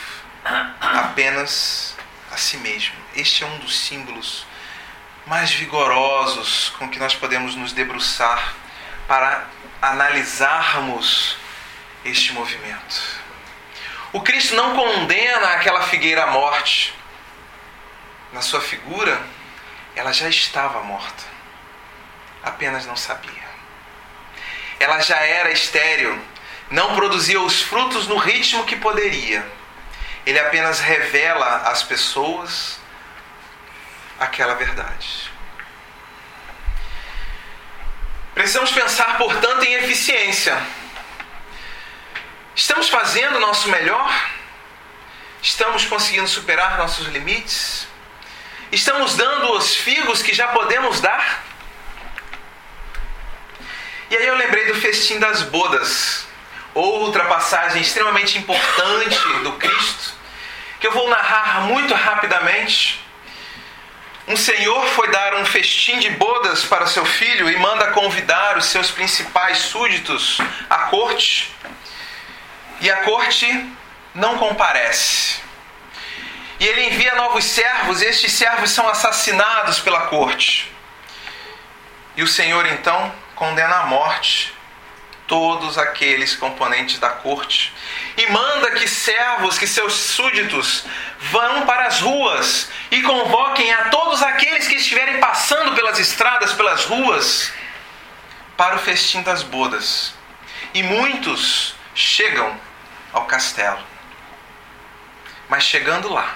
apenas 0.80 1.96
a 2.32 2.38
si 2.38 2.58
mesmo. 2.58 2.96
Este 3.16 3.44
é 3.44 3.48
um 3.48 3.60
dos 3.60 3.80
símbolos 3.80 4.46
mais 5.26 5.52
vigorosos 5.52 6.70
com 6.78 6.90
que 6.90 7.00
nós 7.00 7.14
podemos 7.14 7.56
nos 7.56 7.74
debruçar 7.74 8.56
para 9.08 9.46
analisarmos 9.82 11.38
este 12.06 12.34
movimento. 12.34 13.28
O 14.14 14.22
Cristo 14.22 14.56
não 14.56 14.76
condena 14.76 15.50
aquela 15.50 15.82
figueira 15.84 16.24
à 16.24 16.28
morte. 16.28 16.94
Na 18.32 18.42
sua 18.42 18.62
figura, 18.62 19.22
ela 19.98 20.14
já 20.14 20.30
estava 20.30 20.84
morta, 20.84 21.24
apenas 22.44 22.86
não 22.86 22.96
sabia. 22.96 23.48
Ela 24.80 25.00
já 25.00 25.18
era 25.18 25.52
estéril, 25.52 26.24
não 26.70 26.96
produzia 26.96 27.42
os 27.42 27.64
frutos 27.64 28.08
no 28.08 28.18
ritmo 28.18 28.64
que 28.64 28.76
poderia. 28.76 29.44
Ele 30.24 30.38
apenas 30.40 30.80
revela 30.80 31.64
às 31.64 31.82
pessoas 31.82 32.80
aquela 34.20 34.54
verdade. 34.54 35.32
Precisamos 38.36 38.72
pensar, 38.72 39.18
portanto, 39.18 39.64
em 39.64 39.74
eficiência. 39.74 40.56
Estamos 42.56 42.88
fazendo 42.88 43.38
o 43.38 43.40
nosso 43.40 43.68
melhor? 43.70 44.14
Estamos 45.42 45.86
conseguindo 45.86 46.28
superar 46.28 46.78
nossos 46.78 47.08
limites? 47.08 47.88
Estamos 48.72 49.16
dando 49.16 49.54
os 49.54 49.76
figos 49.78 50.22
que 50.22 50.34
já 50.34 50.50
podemos 50.50 51.00
dar? 51.00 51.46
E 54.10 54.18
aí 54.18 54.28
eu 54.28 54.36
lembrei 54.36 54.66
do 54.66 54.76
festim 54.76 55.20
das 55.20 55.44
bodas, 55.44 56.28
outra 56.74 57.26
passagem 57.26 57.82
extremamente 57.82 58.38
importante 58.38 59.18
do 59.44 59.54
Cristo, 59.54 60.14
que 60.82 60.88
eu 60.88 60.92
vou 60.92 61.10
narrar 61.10 61.62
muito 61.62 61.94
rapidamente. 61.94 63.06
Um 64.28 64.36
senhor 64.36 64.86
foi 64.88 65.10
dar 65.12 65.36
um 65.36 65.46
festim 65.46 66.00
de 66.00 66.10
bodas 66.12 66.66
para 66.66 66.86
seu 66.88 67.06
filho 67.06 67.50
e 67.50 67.58
manda 67.58 67.92
convidar 67.92 68.58
os 68.58 68.66
seus 68.66 68.92
principais 68.92 69.60
súditos 69.60 70.40
à 70.70 70.80
corte. 70.88 71.56
E 72.82 72.92
a 72.92 72.98
corte 73.04 73.66
não 74.14 74.38
comparece. 74.38 75.17
E 76.60 76.66
ele 76.66 76.88
envia 76.88 77.16
novos 77.16 77.44
servos, 77.44 78.02
e 78.02 78.06
estes 78.06 78.34
servos 78.34 78.72
são 78.72 78.88
assassinados 78.88 79.80
pela 79.80 80.08
corte. 80.08 80.72
E 82.16 82.24
o 82.24 82.28
Senhor 82.28 82.66
então 82.66 83.14
condena 83.36 83.82
à 83.82 83.86
morte 83.86 84.58
todos 85.28 85.78
aqueles 85.78 86.36
componentes 86.36 87.00
da 87.00 87.10
corte 87.10 87.74
e 88.16 88.32
manda 88.32 88.72
que 88.72 88.88
servos, 88.88 89.58
que 89.60 89.68
seus 89.68 89.94
súditos 89.94 90.86
vão 91.20 91.66
para 91.66 91.86
as 91.86 92.00
ruas 92.00 92.70
e 92.90 93.02
convoquem 93.04 93.72
a 93.74 93.90
todos 93.90 94.24
aqueles 94.24 94.68
que 94.68 94.76
estiverem 94.76 95.20
passando 95.20 95.76
pelas 95.76 96.00
estradas, 96.00 96.54
pelas 96.54 96.86
ruas, 96.86 97.52
para 98.56 98.78
o 98.78 98.80
festim 98.80 99.22
das 99.22 99.44
bodas. 99.44 100.14
E 100.74 100.82
muitos 100.82 101.76
chegam 101.94 102.58
ao 103.14 103.26
castelo. 103.26 103.80
Mas 105.50 105.64
chegando 105.64 106.12
lá, 106.12 106.36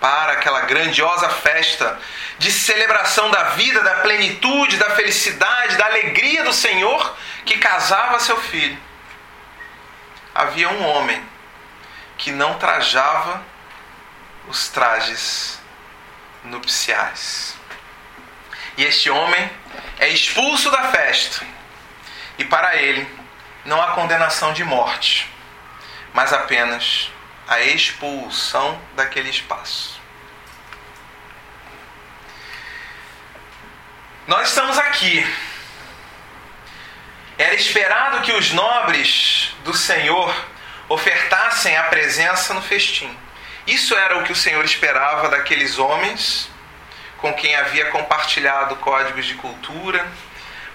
para 0.00 0.32
aquela 0.32 0.62
grandiosa 0.62 1.28
festa 1.28 2.00
de 2.38 2.50
celebração 2.50 3.30
da 3.30 3.50
vida, 3.50 3.82
da 3.82 3.96
plenitude, 3.96 4.78
da 4.78 4.90
felicidade, 4.96 5.76
da 5.76 5.84
alegria 5.84 6.42
do 6.42 6.52
Senhor 6.54 7.16
que 7.44 7.58
casava 7.58 8.18
seu 8.18 8.40
filho. 8.40 8.78
Havia 10.34 10.70
um 10.70 10.86
homem 10.86 11.22
que 12.16 12.30
não 12.30 12.54
trajava 12.58 13.42
os 14.48 14.68
trajes 14.68 15.60
nupciais. 16.44 17.54
E 18.76 18.84
este 18.84 19.10
homem 19.10 19.50
é 19.98 20.08
expulso 20.08 20.70
da 20.70 20.84
festa. 20.90 21.44
E 22.38 22.44
para 22.44 22.76
ele 22.76 23.06
não 23.66 23.82
há 23.82 23.88
condenação 23.88 24.54
de 24.54 24.64
morte, 24.64 25.30
mas 26.14 26.32
apenas 26.32 27.10
a 27.50 27.60
expulsão 27.62 28.80
daquele 28.94 29.28
espaço. 29.28 30.00
Nós 34.24 34.50
estamos 34.50 34.78
aqui. 34.78 35.26
Era 37.36 37.52
esperado 37.54 38.20
que 38.20 38.30
os 38.30 38.52
nobres 38.52 39.52
do 39.64 39.74
Senhor 39.74 40.32
ofertassem 40.88 41.76
a 41.76 41.84
presença 41.84 42.54
no 42.54 42.62
festim. 42.62 43.18
Isso 43.66 43.96
era 43.96 44.18
o 44.18 44.22
que 44.22 44.30
o 44.30 44.36
Senhor 44.36 44.64
esperava 44.64 45.28
daqueles 45.28 45.76
homens 45.76 46.48
com 47.18 47.34
quem 47.34 47.56
havia 47.56 47.86
compartilhado 47.86 48.76
códigos 48.76 49.26
de 49.26 49.34
cultura, 49.34 50.06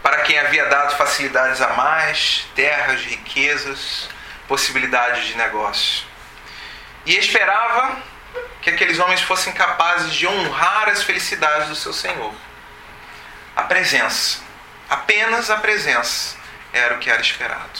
para 0.03 0.17
quem 0.23 0.37
havia 0.37 0.65
dado 0.65 0.97
facilidades 0.97 1.61
a 1.61 1.69
mais, 1.69 2.45
terras, 2.53 3.01
riquezas, 3.05 4.09
possibilidades 4.47 5.25
de 5.25 5.37
negócio 5.37 6.14
e 7.05 7.15
esperava 7.17 7.97
que 8.61 8.69
aqueles 8.69 8.99
homens 8.99 9.21
fossem 9.21 9.53
capazes 9.53 10.13
de 10.13 10.25
honrar 10.25 10.89
as 10.89 11.03
felicidades 11.03 11.69
do 11.69 11.75
seu 11.75 11.93
Senhor. 11.93 12.33
A 13.55 13.63
presença, 13.63 14.39
apenas 14.89 15.49
a 15.49 15.57
presença, 15.57 16.35
era 16.73 16.95
o 16.95 16.99
que 16.99 17.09
era 17.09 17.21
esperado. 17.21 17.79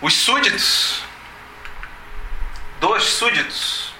Os 0.00 0.14
súditos, 0.14 1.02
dos 2.78 3.04
súditos, 3.04 3.94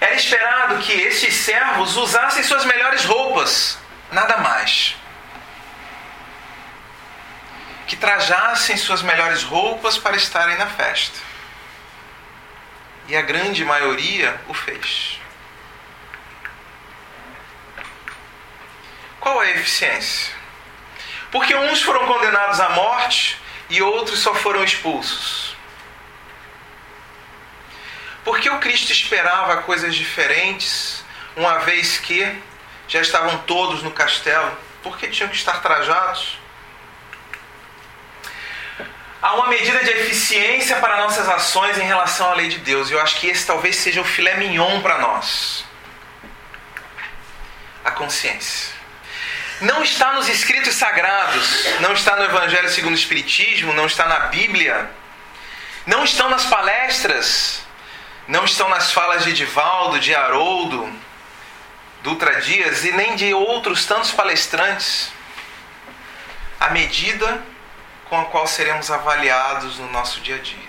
era 0.00 0.14
esperado 0.14 0.78
que 0.78 0.92
estes 0.92 1.34
servos 1.34 1.96
usassem 1.96 2.42
suas 2.42 2.64
melhores 2.64 3.04
roupas, 3.04 3.78
nada 4.10 4.38
mais 4.38 4.96
que 7.86 7.96
trajassem 7.96 8.74
suas 8.78 9.02
melhores 9.02 9.42
roupas 9.42 9.98
para 9.98 10.16
estarem 10.16 10.56
na 10.56 10.66
festa 10.66 11.31
e 13.12 13.16
a 13.16 13.20
grande 13.20 13.62
maioria 13.62 14.40
o 14.48 14.54
fez. 14.54 15.20
Qual 19.20 19.42
é 19.42 19.48
a 19.48 19.50
eficiência? 19.50 20.34
Porque 21.30 21.54
uns 21.54 21.82
foram 21.82 22.06
condenados 22.06 22.58
à 22.58 22.70
morte 22.70 23.38
e 23.68 23.82
outros 23.82 24.18
só 24.18 24.34
foram 24.34 24.64
expulsos. 24.64 25.54
Porque 28.24 28.48
o 28.48 28.58
Cristo 28.60 28.92
esperava 28.92 29.58
coisas 29.58 29.94
diferentes, 29.94 31.04
uma 31.36 31.58
vez 31.58 31.98
que 31.98 32.42
já 32.88 33.02
estavam 33.02 33.36
todos 33.40 33.82
no 33.82 33.90
castelo? 33.90 34.56
Porque 34.82 35.08
tinham 35.08 35.28
que 35.28 35.36
estar 35.36 35.60
trajados? 35.60 36.38
Há 39.22 39.34
uma 39.34 39.46
medida 39.46 39.78
de 39.84 39.90
eficiência 39.90 40.76
para 40.80 40.96
nossas 40.96 41.28
ações 41.28 41.78
em 41.78 41.86
relação 41.86 42.28
à 42.28 42.34
lei 42.34 42.48
de 42.48 42.58
Deus. 42.58 42.90
E 42.90 42.92
eu 42.92 43.00
acho 43.00 43.20
que 43.20 43.28
esse 43.28 43.46
talvez 43.46 43.76
seja 43.76 44.00
o 44.00 44.04
filé 44.04 44.34
mignon 44.34 44.82
para 44.82 44.98
nós. 44.98 45.64
A 47.84 47.92
consciência. 47.92 48.74
Não 49.60 49.80
está 49.84 50.12
nos 50.14 50.28
escritos 50.28 50.74
sagrados, 50.74 51.66
não 51.78 51.92
está 51.92 52.16
no 52.16 52.24
Evangelho 52.24 52.68
segundo 52.68 52.94
o 52.94 52.98
Espiritismo, 52.98 53.72
não 53.72 53.86
está 53.86 54.06
na 54.06 54.18
Bíblia, 54.26 54.90
não 55.86 56.02
estão 56.02 56.28
nas 56.28 56.46
palestras, 56.46 57.62
não 58.26 58.44
estão 58.44 58.68
nas 58.68 58.90
falas 58.90 59.24
de 59.24 59.32
Divaldo, 59.32 60.00
de 60.00 60.12
Haroldo, 60.12 60.92
Dutra 62.02 62.40
Dias 62.40 62.84
e 62.84 62.90
nem 62.90 63.14
de 63.14 63.32
outros 63.32 63.86
tantos 63.86 64.10
palestrantes. 64.10 65.12
A 66.58 66.70
medida 66.70 67.40
com 68.12 68.20
a 68.20 68.26
qual 68.26 68.46
seremos 68.46 68.90
avaliados 68.90 69.78
no 69.78 69.90
nosso 69.90 70.20
dia 70.20 70.36
a 70.36 70.38
dia. 70.38 70.68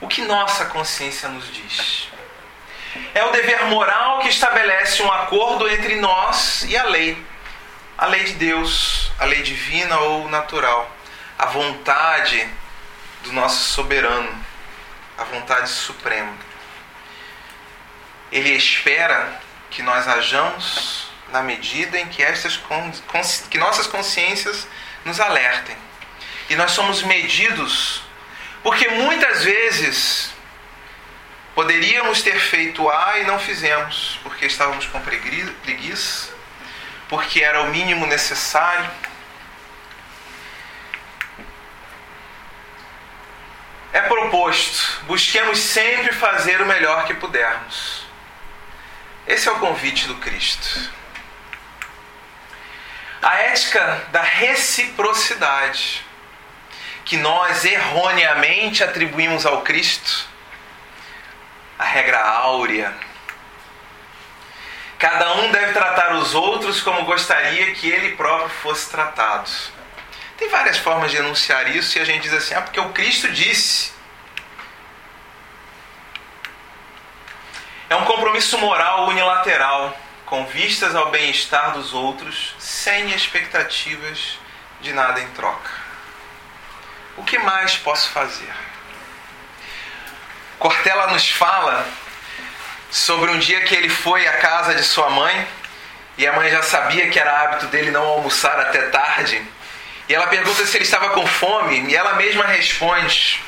O 0.00 0.08
que 0.08 0.22
nossa 0.22 0.64
consciência 0.64 1.28
nos 1.28 1.46
diz? 1.54 2.08
É 3.14 3.22
o 3.22 3.30
dever 3.30 3.66
moral 3.66 4.18
que 4.18 4.28
estabelece 4.28 5.04
um 5.04 5.12
acordo 5.12 5.70
entre 5.70 6.00
nós 6.00 6.64
e 6.64 6.76
a 6.76 6.82
lei. 6.82 7.24
A 7.96 8.06
lei 8.06 8.24
de 8.24 8.32
Deus, 8.32 9.12
a 9.20 9.24
lei 9.24 9.40
divina 9.42 9.96
ou 10.00 10.28
natural. 10.28 10.90
A 11.38 11.46
vontade 11.46 12.44
do 13.22 13.32
nosso 13.32 13.72
soberano, 13.72 14.44
a 15.16 15.22
vontade 15.22 15.70
suprema. 15.70 16.36
Ele 18.32 18.50
espera 18.50 19.40
que 19.70 19.80
nós 19.80 20.08
hajamos 20.08 21.06
na 21.28 21.40
medida 21.40 22.00
em 22.00 22.08
que, 22.08 22.20
estas, 22.20 22.60
que 23.48 23.58
nossas 23.58 23.86
consciências 23.86 24.66
nos 25.04 25.20
alertem. 25.20 25.91
E 26.48 26.56
nós 26.56 26.72
somos 26.72 27.02
medidos, 27.02 28.02
porque 28.62 28.88
muitas 28.88 29.44
vezes 29.44 30.32
poderíamos 31.54 32.22
ter 32.22 32.38
feito 32.38 32.88
A 32.90 33.18
e 33.18 33.24
não 33.24 33.38
fizemos, 33.38 34.18
porque 34.22 34.46
estávamos 34.46 34.86
com 34.86 35.00
preguiça, 35.00 36.30
porque 37.08 37.42
era 37.42 37.62
o 37.62 37.68
mínimo 37.68 38.06
necessário. 38.06 38.90
É 43.92 44.00
proposto, 44.00 45.02
busquemos 45.02 45.58
sempre 45.58 46.12
fazer 46.12 46.62
o 46.62 46.66
melhor 46.66 47.04
que 47.06 47.14
pudermos. 47.14 48.06
Esse 49.26 49.48
é 49.48 49.52
o 49.52 49.58
convite 49.58 50.06
do 50.06 50.16
Cristo. 50.16 50.90
A 53.20 53.36
ética 53.36 54.06
da 54.10 54.22
reciprocidade 54.22 56.04
que 57.04 57.16
nós 57.16 57.64
erroneamente 57.64 58.84
atribuímos 58.84 59.44
ao 59.44 59.62
Cristo, 59.62 60.26
a 61.78 61.84
regra 61.84 62.20
áurea. 62.20 62.94
Cada 64.98 65.34
um 65.34 65.50
deve 65.50 65.72
tratar 65.72 66.14
os 66.14 66.32
outros 66.34 66.80
como 66.80 67.04
gostaria 67.04 67.74
que 67.74 67.90
ele 67.90 68.14
próprio 68.14 68.48
fosse 68.48 68.88
tratado. 68.88 69.50
Tem 70.36 70.48
várias 70.48 70.78
formas 70.78 71.10
de 71.10 71.16
enunciar 71.16 71.74
isso 71.74 71.98
e 71.98 72.00
a 72.00 72.04
gente 72.04 72.22
diz 72.22 72.32
assim: 72.32 72.54
ah, 72.54 72.62
porque 72.62 72.78
o 72.78 72.90
Cristo 72.90 73.28
disse. 73.30 73.92
É 77.90 77.96
um 77.96 78.04
compromisso 78.04 78.56
moral 78.58 79.08
unilateral, 79.08 79.94
com 80.24 80.46
vistas 80.46 80.94
ao 80.94 81.10
bem-estar 81.10 81.72
dos 81.72 81.92
outros, 81.92 82.54
sem 82.58 83.10
expectativas 83.10 84.38
de 84.80 84.92
nada 84.92 85.20
em 85.20 85.28
troca. 85.32 85.81
O 87.16 87.22
que 87.22 87.38
mais 87.38 87.76
posso 87.76 88.10
fazer? 88.10 88.52
Cortella 90.58 91.08
nos 91.08 91.28
fala 91.30 91.86
sobre 92.90 93.30
um 93.30 93.38
dia 93.38 93.62
que 93.62 93.74
ele 93.74 93.88
foi 93.88 94.26
à 94.26 94.38
casa 94.38 94.74
de 94.74 94.82
sua 94.82 95.10
mãe 95.10 95.46
e 96.16 96.26
a 96.26 96.32
mãe 96.32 96.50
já 96.50 96.62
sabia 96.62 97.10
que 97.10 97.18
era 97.18 97.42
hábito 97.42 97.66
dele 97.66 97.90
não 97.90 98.04
almoçar 98.04 98.58
até 98.60 98.82
tarde. 98.88 99.42
E 100.08 100.14
ela 100.14 100.26
pergunta 100.26 100.64
se 100.64 100.76
ele 100.76 100.84
estava 100.84 101.10
com 101.10 101.26
fome 101.26 101.90
e 101.90 101.96
ela 101.96 102.14
mesma 102.14 102.44
responde: 102.44 103.42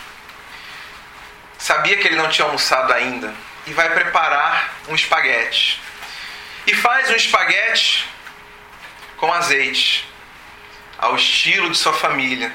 Sabia 1.59 1.97
que 1.97 2.07
ele 2.07 2.17
não 2.17 2.29
tinha 2.29 2.47
almoçado 2.47 2.93
ainda 2.93 3.35
e 3.67 3.73
vai 3.73 3.91
preparar 3.91 4.75
um 4.89 4.95
espaguete. 4.95 5.81
E 6.67 6.75
faz 6.75 7.11
um 7.11 7.15
espaguete 7.15 8.09
com 9.17 9.33
azeite, 9.33 10.09
ao 10.99 11.17
estilo 11.17 11.71
de 11.71 11.77
sua 11.77 11.93
família. 11.93 12.53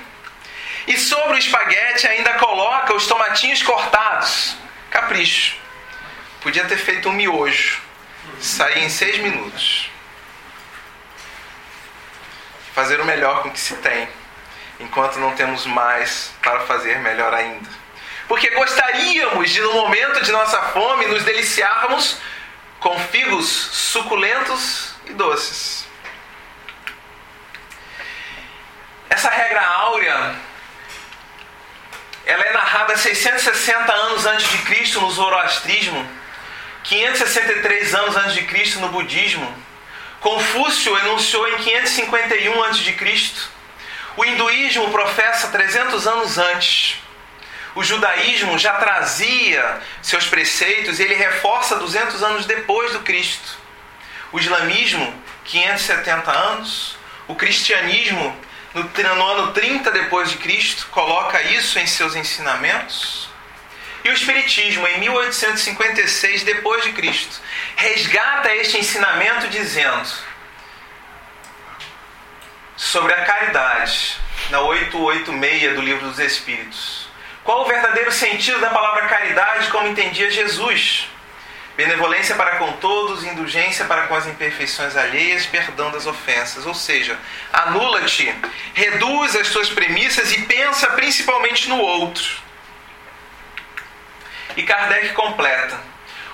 E 0.87 0.97
sobre 0.97 1.35
o 1.35 1.37
espaguete 1.37 2.07
ainda 2.07 2.33
coloca 2.35 2.93
os 2.93 3.07
tomatinhos 3.07 3.61
cortados. 3.61 4.55
Capricho. 4.89 5.57
Podia 6.41 6.65
ter 6.65 6.77
feito 6.77 7.09
um 7.09 7.13
miojo. 7.13 7.81
Sair 8.39 8.83
em 8.83 8.89
seis 8.89 9.17
minutos. 9.19 9.89
Fazer 12.73 12.99
o 13.01 13.05
melhor 13.05 13.41
com 13.41 13.49
o 13.49 13.51
que 13.51 13.59
se 13.59 13.75
tem. 13.77 14.07
Enquanto 14.79 15.19
não 15.19 15.35
temos 15.35 15.65
mais 15.65 16.31
para 16.41 16.61
fazer 16.61 16.99
melhor 16.99 17.33
ainda. 17.33 17.69
Porque 18.27 18.49
gostaríamos 18.51 19.49
de, 19.49 19.59
no 19.59 19.73
momento 19.73 20.23
de 20.23 20.31
nossa 20.31 20.61
fome, 20.69 21.07
nos 21.07 21.23
deliciarmos 21.23 22.17
com 22.79 22.97
figos 22.99 23.47
suculentos 23.47 24.93
e 25.07 25.13
doces. 25.13 25.87
Essa 29.09 29.29
regra 29.29 29.65
áurea 29.65 30.35
ela 32.29 32.43
é 32.45 32.53
narrada 32.53 32.95
660 32.95 33.91
anos 33.91 34.25
antes 34.27 34.47
de 34.47 34.59
Cristo 34.59 35.01
no 35.01 35.09
Zoroastrismo, 35.09 36.07
563 36.83 37.95
anos 37.95 38.15
antes 38.15 38.35
de 38.35 38.43
Cristo 38.43 38.79
no 38.79 38.89
budismo. 38.89 39.51
Confúcio 40.19 40.95
enunciou 40.99 41.47
em 41.47 41.57
551 41.57 42.63
antes 42.63 42.81
de 42.81 42.93
Cristo. 42.93 43.49
O 44.15 44.23
hinduísmo 44.23 44.91
professa 44.91 45.47
300 45.47 46.05
anos 46.05 46.37
antes. 46.37 46.97
O 47.73 47.83
judaísmo 47.83 48.59
já 48.59 48.73
trazia 48.73 49.81
seus 50.01 50.27
preceitos 50.27 50.99
e 50.99 51.03
ele 51.03 51.15
reforça 51.15 51.77
200 51.77 52.21
anos 52.21 52.45
depois 52.45 52.93
do 52.93 52.99
Cristo. 52.99 53.57
O 54.31 54.39
islamismo, 54.39 55.11
570 55.45 56.31
anos. 56.31 56.95
O 57.27 57.33
cristianismo, 57.33 58.37
no, 58.73 59.15
no 59.15 59.27
ano 59.27 59.53
30 59.53 59.91
depois 59.91 60.29
de 60.29 60.37
Cristo, 60.37 60.87
coloca 60.91 61.41
isso 61.41 61.79
em 61.79 61.87
seus 61.87 62.15
ensinamentos. 62.15 63.29
E 64.03 64.09
o 64.09 64.13
Espiritismo, 64.13 64.87
em 64.87 64.99
1856 64.99 66.43
depois 66.43 66.83
de 66.83 66.93
Cristo, 66.93 67.41
resgata 67.75 68.53
este 68.55 68.77
ensinamento 68.77 69.47
dizendo 69.49 70.09
sobre 72.77 73.13
a 73.13 73.25
caridade, 73.25 74.17
na 74.49 74.61
886 74.61 75.75
do 75.75 75.81
Livro 75.81 76.07
dos 76.07 76.19
Espíritos. 76.19 77.09
Qual 77.43 77.63
o 77.63 77.67
verdadeiro 77.67 78.11
sentido 78.11 78.59
da 78.59 78.69
palavra 78.69 79.07
caridade 79.07 79.69
como 79.69 79.87
entendia 79.87 80.29
Jesus? 80.31 81.07
Benevolência 81.79 82.35
para 82.35 82.57
com 82.57 82.73
todos, 82.73 83.23
indulgência 83.23 83.85
para 83.85 84.05
com 84.07 84.13
as 84.13 84.27
imperfeições 84.27 84.97
alheias, 84.97 85.45
perdão 85.45 85.89
das 85.89 86.05
ofensas. 86.05 86.65
Ou 86.65 86.73
seja, 86.73 87.17
anula-te, 87.53 88.35
reduz 88.73 89.33
as 89.33 89.47
tuas 89.47 89.69
premissas 89.69 90.29
e 90.33 90.41
pensa 90.41 90.87
principalmente 90.87 91.69
no 91.69 91.77
outro. 91.77 92.41
E 94.57 94.63
Kardec 94.63 95.13
completa: 95.13 95.79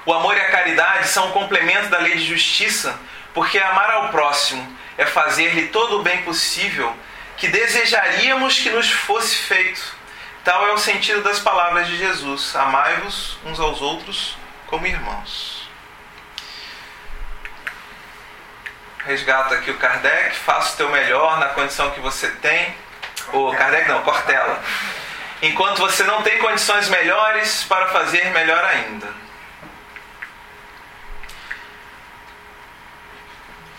o 0.03 0.11
amor 0.11 0.35
e 0.35 0.39
a 0.39 0.49
caridade 0.49 1.09
são 1.09 1.27
um 1.27 1.31
complemento 1.31 1.89
da 1.89 1.99
lei 1.99 2.15
de 2.15 2.25
justiça, 2.25 2.99
porque 3.31 3.59
amar 3.59 3.91
ao 3.91 4.09
próximo 4.09 4.75
é 4.97 5.05
fazer-lhe 5.05 5.67
todo 5.67 5.99
o 5.99 6.01
bem 6.01 6.23
possível 6.23 6.91
que 7.37 7.49
desejaríamos 7.49 8.57
que 8.57 8.71
nos 8.71 8.89
fosse 8.89 9.35
feito. 9.35 9.95
Tal 10.43 10.65
é 10.65 10.73
o 10.73 10.77
sentido 10.79 11.21
das 11.21 11.39
palavras 11.39 11.85
de 11.85 11.99
Jesus: 11.99 12.55
amai-vos 12.55 13.37
uns 13.45 13.59
aos 13.59 13.79
outros 13.79 14.43
como 14.67 14.87
irmãos. 14.87 15.69
Resgata 19.05 19.55
aqui 19.55 19.69
o 19.69 19.77
Kardec, 19.77 20.35
faça 20.37 20.73
o 20.73 20.77
teu 20.77 20.89
melhor 20.89 21.39
na 21.39 21.47
condição 21.49 21.91
que 21.91 21.99
você 21.99 22.29
tem. 22.29 22.75
O 23.33 23.51
Kardec 23.55 23.87
não, 23.87 24.01
Cortella. 24.03 24.59
Enquanto 25.41 25.79
você 25.79 26.03
não 26.03 26.23
tem 26.23 26.39
condições 26.39 26.89
melhores 26.89 27.63
para 27.65 27.87
fazer 27.87 28.25
melhor 28.31 28.63
ainda. 28.63 29.25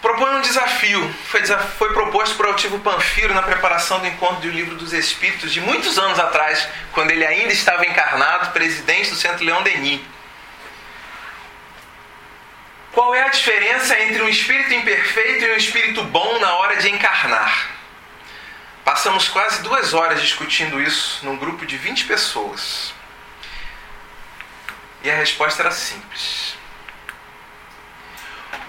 propõe 0.07 0.37
um 0.37 0.41
desafio. 0.41 1.15
Foi, 1.29 1.43
foi 1.45 1.93
proposto 1.93 2.37
por 2.37 2.47
Altivo 2.47 2.79
Panfiro 2.79 3.35
na 3.35 3.43
preparação 3.43 3.99
do 3.99 4.07
encontro 4.07 4.43
do 4.43 4.51
Livro 4.51 4.77
dos 4.77 4.93
Espíritos 4.93 5.53
de 5.53 5.61
muitos 5.61 5.99
anos 5.99 6.19
atrás, 6.19 6.69
quando 6.93 7.11
ele 7.11 7.27
ainda 7.27 7.53
estava 7.53 7.85
encarnado, 7.85 8.53
presidente 8.53 9.11
do 9.11 9.17
Centro 9.17 9.45
Leão 9.45 9.63
Denis. 9.63 10.01
Qual 12.97 13.15
é 13.15 13.25
a 13.25 13.29
diferença 13.29 14.01
entre 14.01 14.23
um 14.23 14.29
espírito 14.29 14.73
imperfeito 14.73 15.45
e 15.45 15.53
um 15.53 15.57
espírito 15.57 16.03
bom 16.05 16.39
na 16.39 16.55
hora 16.55 16.77
de 16.77 16.89
encarnar? 16.89 17.69
Passamos 18.87 19.29
quase 19.29 19.61
duas 19.61 19.93
horas 19.93 20.23
discutindo 20.23 20.81
isso 20.81 21.23
num 21.23 21.37
grupo 21.37 21.67
de 21.67 21.77
20 21.77 22.07
pessoas. 22.07 22.95
E 25.03 25.11
a 25.11 25.15
resposta 25.15 25.61
era 25.61 25.71
simples. 25.73 26.57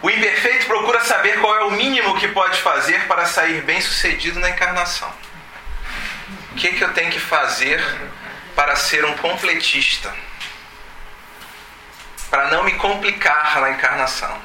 O 0.02 0.10
imperfeito 0.10 0.66
procura 0.66 1.00
saber 1.06 1.40
qual 1.40 1.56
é 1.56 1.64
o 1.64 1.72
mínimo 1.72 2.20
que 2.20 2.28
pode 2.28 2.60
fazer 2.60 3.08
para 3.08 3.26
sair 3.26 3.62
bem 3.62 3.80
sucedido 3.80 4.42
na 4.42 4.50
encarnação. 4.50 5.10
O 6.52 6.56
que, 6.56 6.74
que 6.74 6.84
eu 6.84 6.94
tenho 6.94 7.10
que 7.10 7.20
fazer 7.22 7.82
para 8.54 8.76
ser 8.76 9.06
um 9.06 9.16
completista? 9.20 10.14
Para 12.30 12.48
não 12.48 12.64
me 12.64 12.74
complicar 12.74 13.60
na 13.62 13.72
encarnação. 13.72 14.38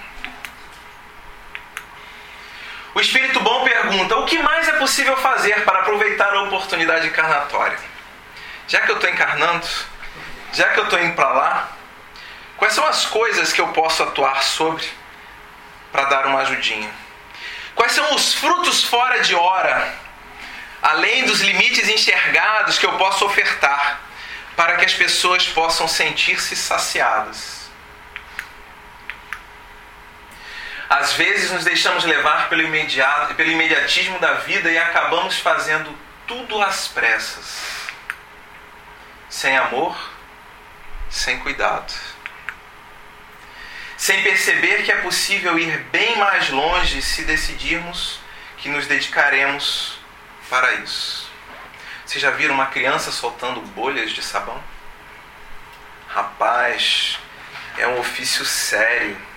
O 2.94 3.00
Espírito 3.00 3.40
Bom 3.40 3.64
pergunta: 3.64 4.16
o 4.16 4.26
que 4.26 4.38
mais 4.38 4.68
é 4.68 4.72
possível 4.72 5.16
fazer 5.16 5.64
para 5.64 5.80
aproveitar 5.80 6.32
a 6.34 6.42
oportunidade 6.42 7.08
encarnatória? 7.08 7.78
Já 8.68 8.80
que 8.80 8.90
eu 8.90 8.96
estou 8.96 9.10
encarnando, 9.10 9.66
já 10.52 10.68
que 10.70 10.78
eu 10.78 10.84
estou 10.84 11.00
indo 11.00 11.14
para 11.14 11.28
lá, 11.28 11.68
quais 12.56 12.74
são 12.74 12.86
as 12.86 13.06
coisas 13.06 13.52
que 13.52 13.60
eu 13.60 13.68
posso 13.68 14.02
atuar 14.02 14.42
sobre 14.42 14.84
para 15.90 16.04
dar 16.04 16.26
uma 16.26 16.40
ajudinha? 16.40 16.90
Quais 17.74 17.92
são 17.92 18.14
os 18.14 18.34
frutos 18.34 18.84
fora 18.84 19.20
de 19.20 19.34
hora, 19.34 19.94
além 20.82 21.24
dos 21.24 21.40
limites 21.40 21.88
enxergados 21.88 22.78
que 22.78 22.86
eu 22.86 22.92
posso 22.98 23.24
ofertar, 23.24 24.00
para 24.54 24.76
que 24.76 24.84
as 24.84 24.92
pessoas 24.92 25.46
possam 25.48 25.88
sentir-se 25.88 26.54
saciadas? 26.54 27.61
Às 30.92 31.14
vezes 31.14 31.50
nos 31.50 31.64
deixamos 31.64 32.04
levar 32.04 32.50
pelo, 32.50 32.60
imediato, 32.60 33.34
pelo 33.34 33.50
imediatismo 33.50 34.18
da 34.18 34.34
vida 34.34 34.70
e 34.70 34.76
acabamos 34.76 35.38
fazendo 35.38 35.98
tudo 36.26 36.60
às 36.60 36.86
pressas, 36.86 37.62
sem 39.26 39.56
amor, 39.56 39.96
sem 41.08 41.38
cuidado. 41.38 41.90
Sem 43.96 44.22
perceber 44.22 44.82
que 44.82 44.92
é 44.92 44.96
possível 44.96 45.58
ir 45.58 45.78
bem 45.84 46.16
mais 46.16 46.50
longe 46.50 47.00
se 47.00 47.22
decidirmos 47.22 48.20
que 48.58 48.68
nos 48.68 48.86
dedicaremos 48.86 49.98
para 50.50 50.74
isso. 50.74 51.26
Vocês 52.04 52.20
já 52.20 52.32
viram 52.32 52.54
uma 52.54 52.66
criança 52.66 53.10
soltando 53.10 53.62
bolhas 53.62 54.10
de 54.10 54.22
sabão? 54.22 54.62
Rapaz, 56.08 57.18
é 57.78 57.86
um 57.88 57.98
ofício 57.98 58.44
sério 58.44 59.31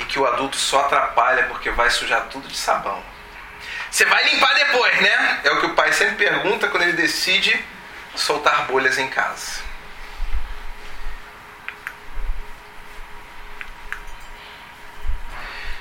e 0.00 0.04
que 0.04 0.18
o 0.18 0.26
adulto 0.26 0.56
só 0.56 0.80
atrapalha 0.80 1.44
porque 1.44 1.70
vai 1.70 1.90
sujar 1.90 2.22
tudo 2.30 2.48
de 2.48 2.56
sabão. 2.56 3.02
Você 3.90 4.04
vai 4.06 4.24
limpar 4.30 4.54
depois, 4.54 5.00
né? 5.00 5.40
É 5.44 5.50
o 5.50 5.60
que 5.60 5.66
o 5.66 5.74
pai 5.74 5.92
sempre 5.92 6.16
pergunta 6.16 6.68
quando 6.68 6.84
ele 6.84 6.94
decide 6.94 7.62
soltar 8.14 8.64
bolhas 8.66 8.98
em 8.98 9.08
casa. 9.08 9.60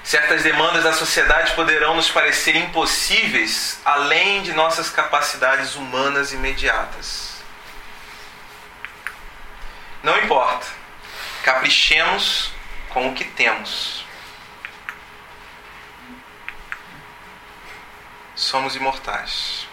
Certas 0.04 0.42
demandas 0.42 0.84
da 0.84 0.92
sociedade 0.92 1.54
poderão 1.54 1.96
nos 1.96 2.10
parecer 2.10 2.56
impossíveis 2.56 3.80
além 3.86 4.42
de 4.42 4.54
nossas 4.54 4.90
capacidades 4.90 5.76
humanas 5.76 6.34
imediatas. 6.34 7.36
Não 10.02 10.18
importa. 10.18 10.66
Caprichemos 11.44 12.52
com 12.90 13.10
o 13.10 13.14
que 13.14 13.24
temos. 13.24 13.99
Somos 18.40 18.76
imortais. 18.76 19.68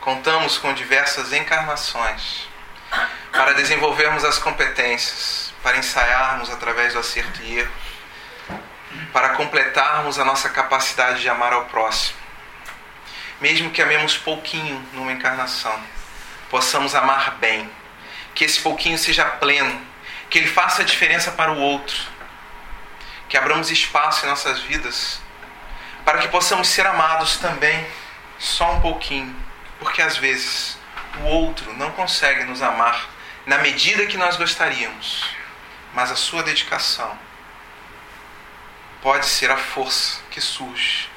Contamos 0.00 0.58
com 0.58 0.74
diversas 0.74 1.32
encarnações 1.32 2.46
para 3.32 3.54
desenvolvermos 3.54 4.24
as 4.24 4.38
competências, 4.38 5.52
para 5.62 5.78
ensaiarmos 5.78 6.50
através 6.50 6.92
do 6.92 6.98
acerto 6.98 7.42
e 7.42 7.60
erro, 7.60 7.72
para 9.12 9.30
completarmos 9.30 10.18
a 10.18 10.24
nossa 10.24 10.50
capacidade 10.50 11.22
de 11.22 11.28
amar 11.28 11.52
ao 11.52 11.64
próximo. 11.64 12.18
Mesmo 13.40 13.70
que 13.70 13.80
amemos 13.80 14.18
pouquinho 14.18 14.86
numa 14.92 15.12
encarnação, 15.12 15.78
possamos 16.50 16.94
amar 16.94 17.36
bem, 17.36 17.70
que 18.34 18.44
esse 18.44 18.60
pouquinho 18.60 18.98
seja 18.98 19.24
pleno, 19.24 19.80
que 20.28 20.38
ele 20.38 20.48
faça 20.48 20.82
a 20.82 20.84
diferença 20.84 21.32
para 21.32 21.52
o 21.52 21.58
outro, 21.58 21.96
que 23.28 23.36
abramos 23.36 23.70
espaço 23.70 24.26
em 24.26 24.28
nossas 24.28 24.60
vidas 24.60 25.20
para 26.08 26.20
que 26.20 26.28
possamos 26.28 26.68
ser 26.68 26.86
amados 26.86 27.36
também, 27.36 27.86
só 28.38 28.72
um 28.72 28.80
pouquinho, 28.80 29.36
porque 29.78 30.00
às 30.00 30.16
vezes 30.16 30.78
o 31.20 31.24
outro 31.24 31.70
não 31.74 31.90
consegue 31.90 32.44
nos 32.44 32.62
amar 32.62 33.10
na 33.44 33.58
medida 33.58 34.06
que 34.06 34.16
nós 34.16 34.34
gostaríamos, 34.34 35.22
mas 35.92 36.10
a 36.10 36.16
sua 36.16 36.42
dedicação 36.42 37.14
pode 39.02 39.26
ser 39.26 39.50
a 39.50 39.58
força 39.58 40.22
que 40.30 40.40
surge 40.40 41.10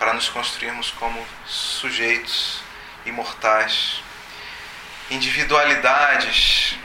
para 0.00 0.12
nos 0.12 0.28
construirmos 0.28 0.90
como 0.90 1.24
sujeitos 1.46 2.60
imortais, 3.06 4.02
individualidades 5.12 6.76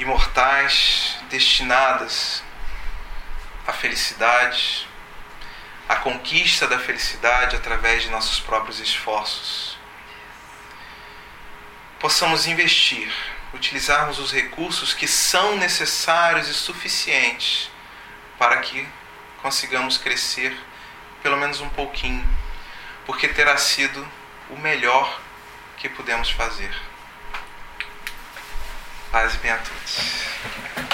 imortais 0.00 1.16
destinadas 1.30 2.42
a 3.66 3.72
felicidade, 3.72 4.86
a 5.88 5.96
conquista 5.96 6.66
da 6.66 6.78
felicidade 6.78 7.56
através 7.56 8.02
de 8.02 8.10
nossos 8.10 8.40
próprios 8.40 8.80
esforços. 8.80 9.76
Possamos 11.98 12.46
investir, 12.46 13.12
utilizarmos 13.52 14.18
os 14.18 14.32
recursos 14.32 14.92
que 14.92 15.08
são 15.08 15.56
necessários 15.56 16.48
e 16.48 16.54
suficientes 16.54 17.70
para 18.38 18.58
que 18.58 18.86
consigamos 19.40 19.96
crescer 19.96 20.56
pelo 21.22 21.36
menos 21.38 21.60
um 21.60 21.68
pouquinho, 21.70 22.22
porque 23.06 23.28
terá 23.28 23.56
sido 23.56 24.06
o 24.50 24.58
melhor 24.58 25.20
que 25.78 25.88
pudemos 25.88 26.30
fazer. 26.30 26.74
Paz 29.10 29.34
e 29.34 29.38
bem 29.38 29.52
a 29.52 29.58
todos. 29.58 30.93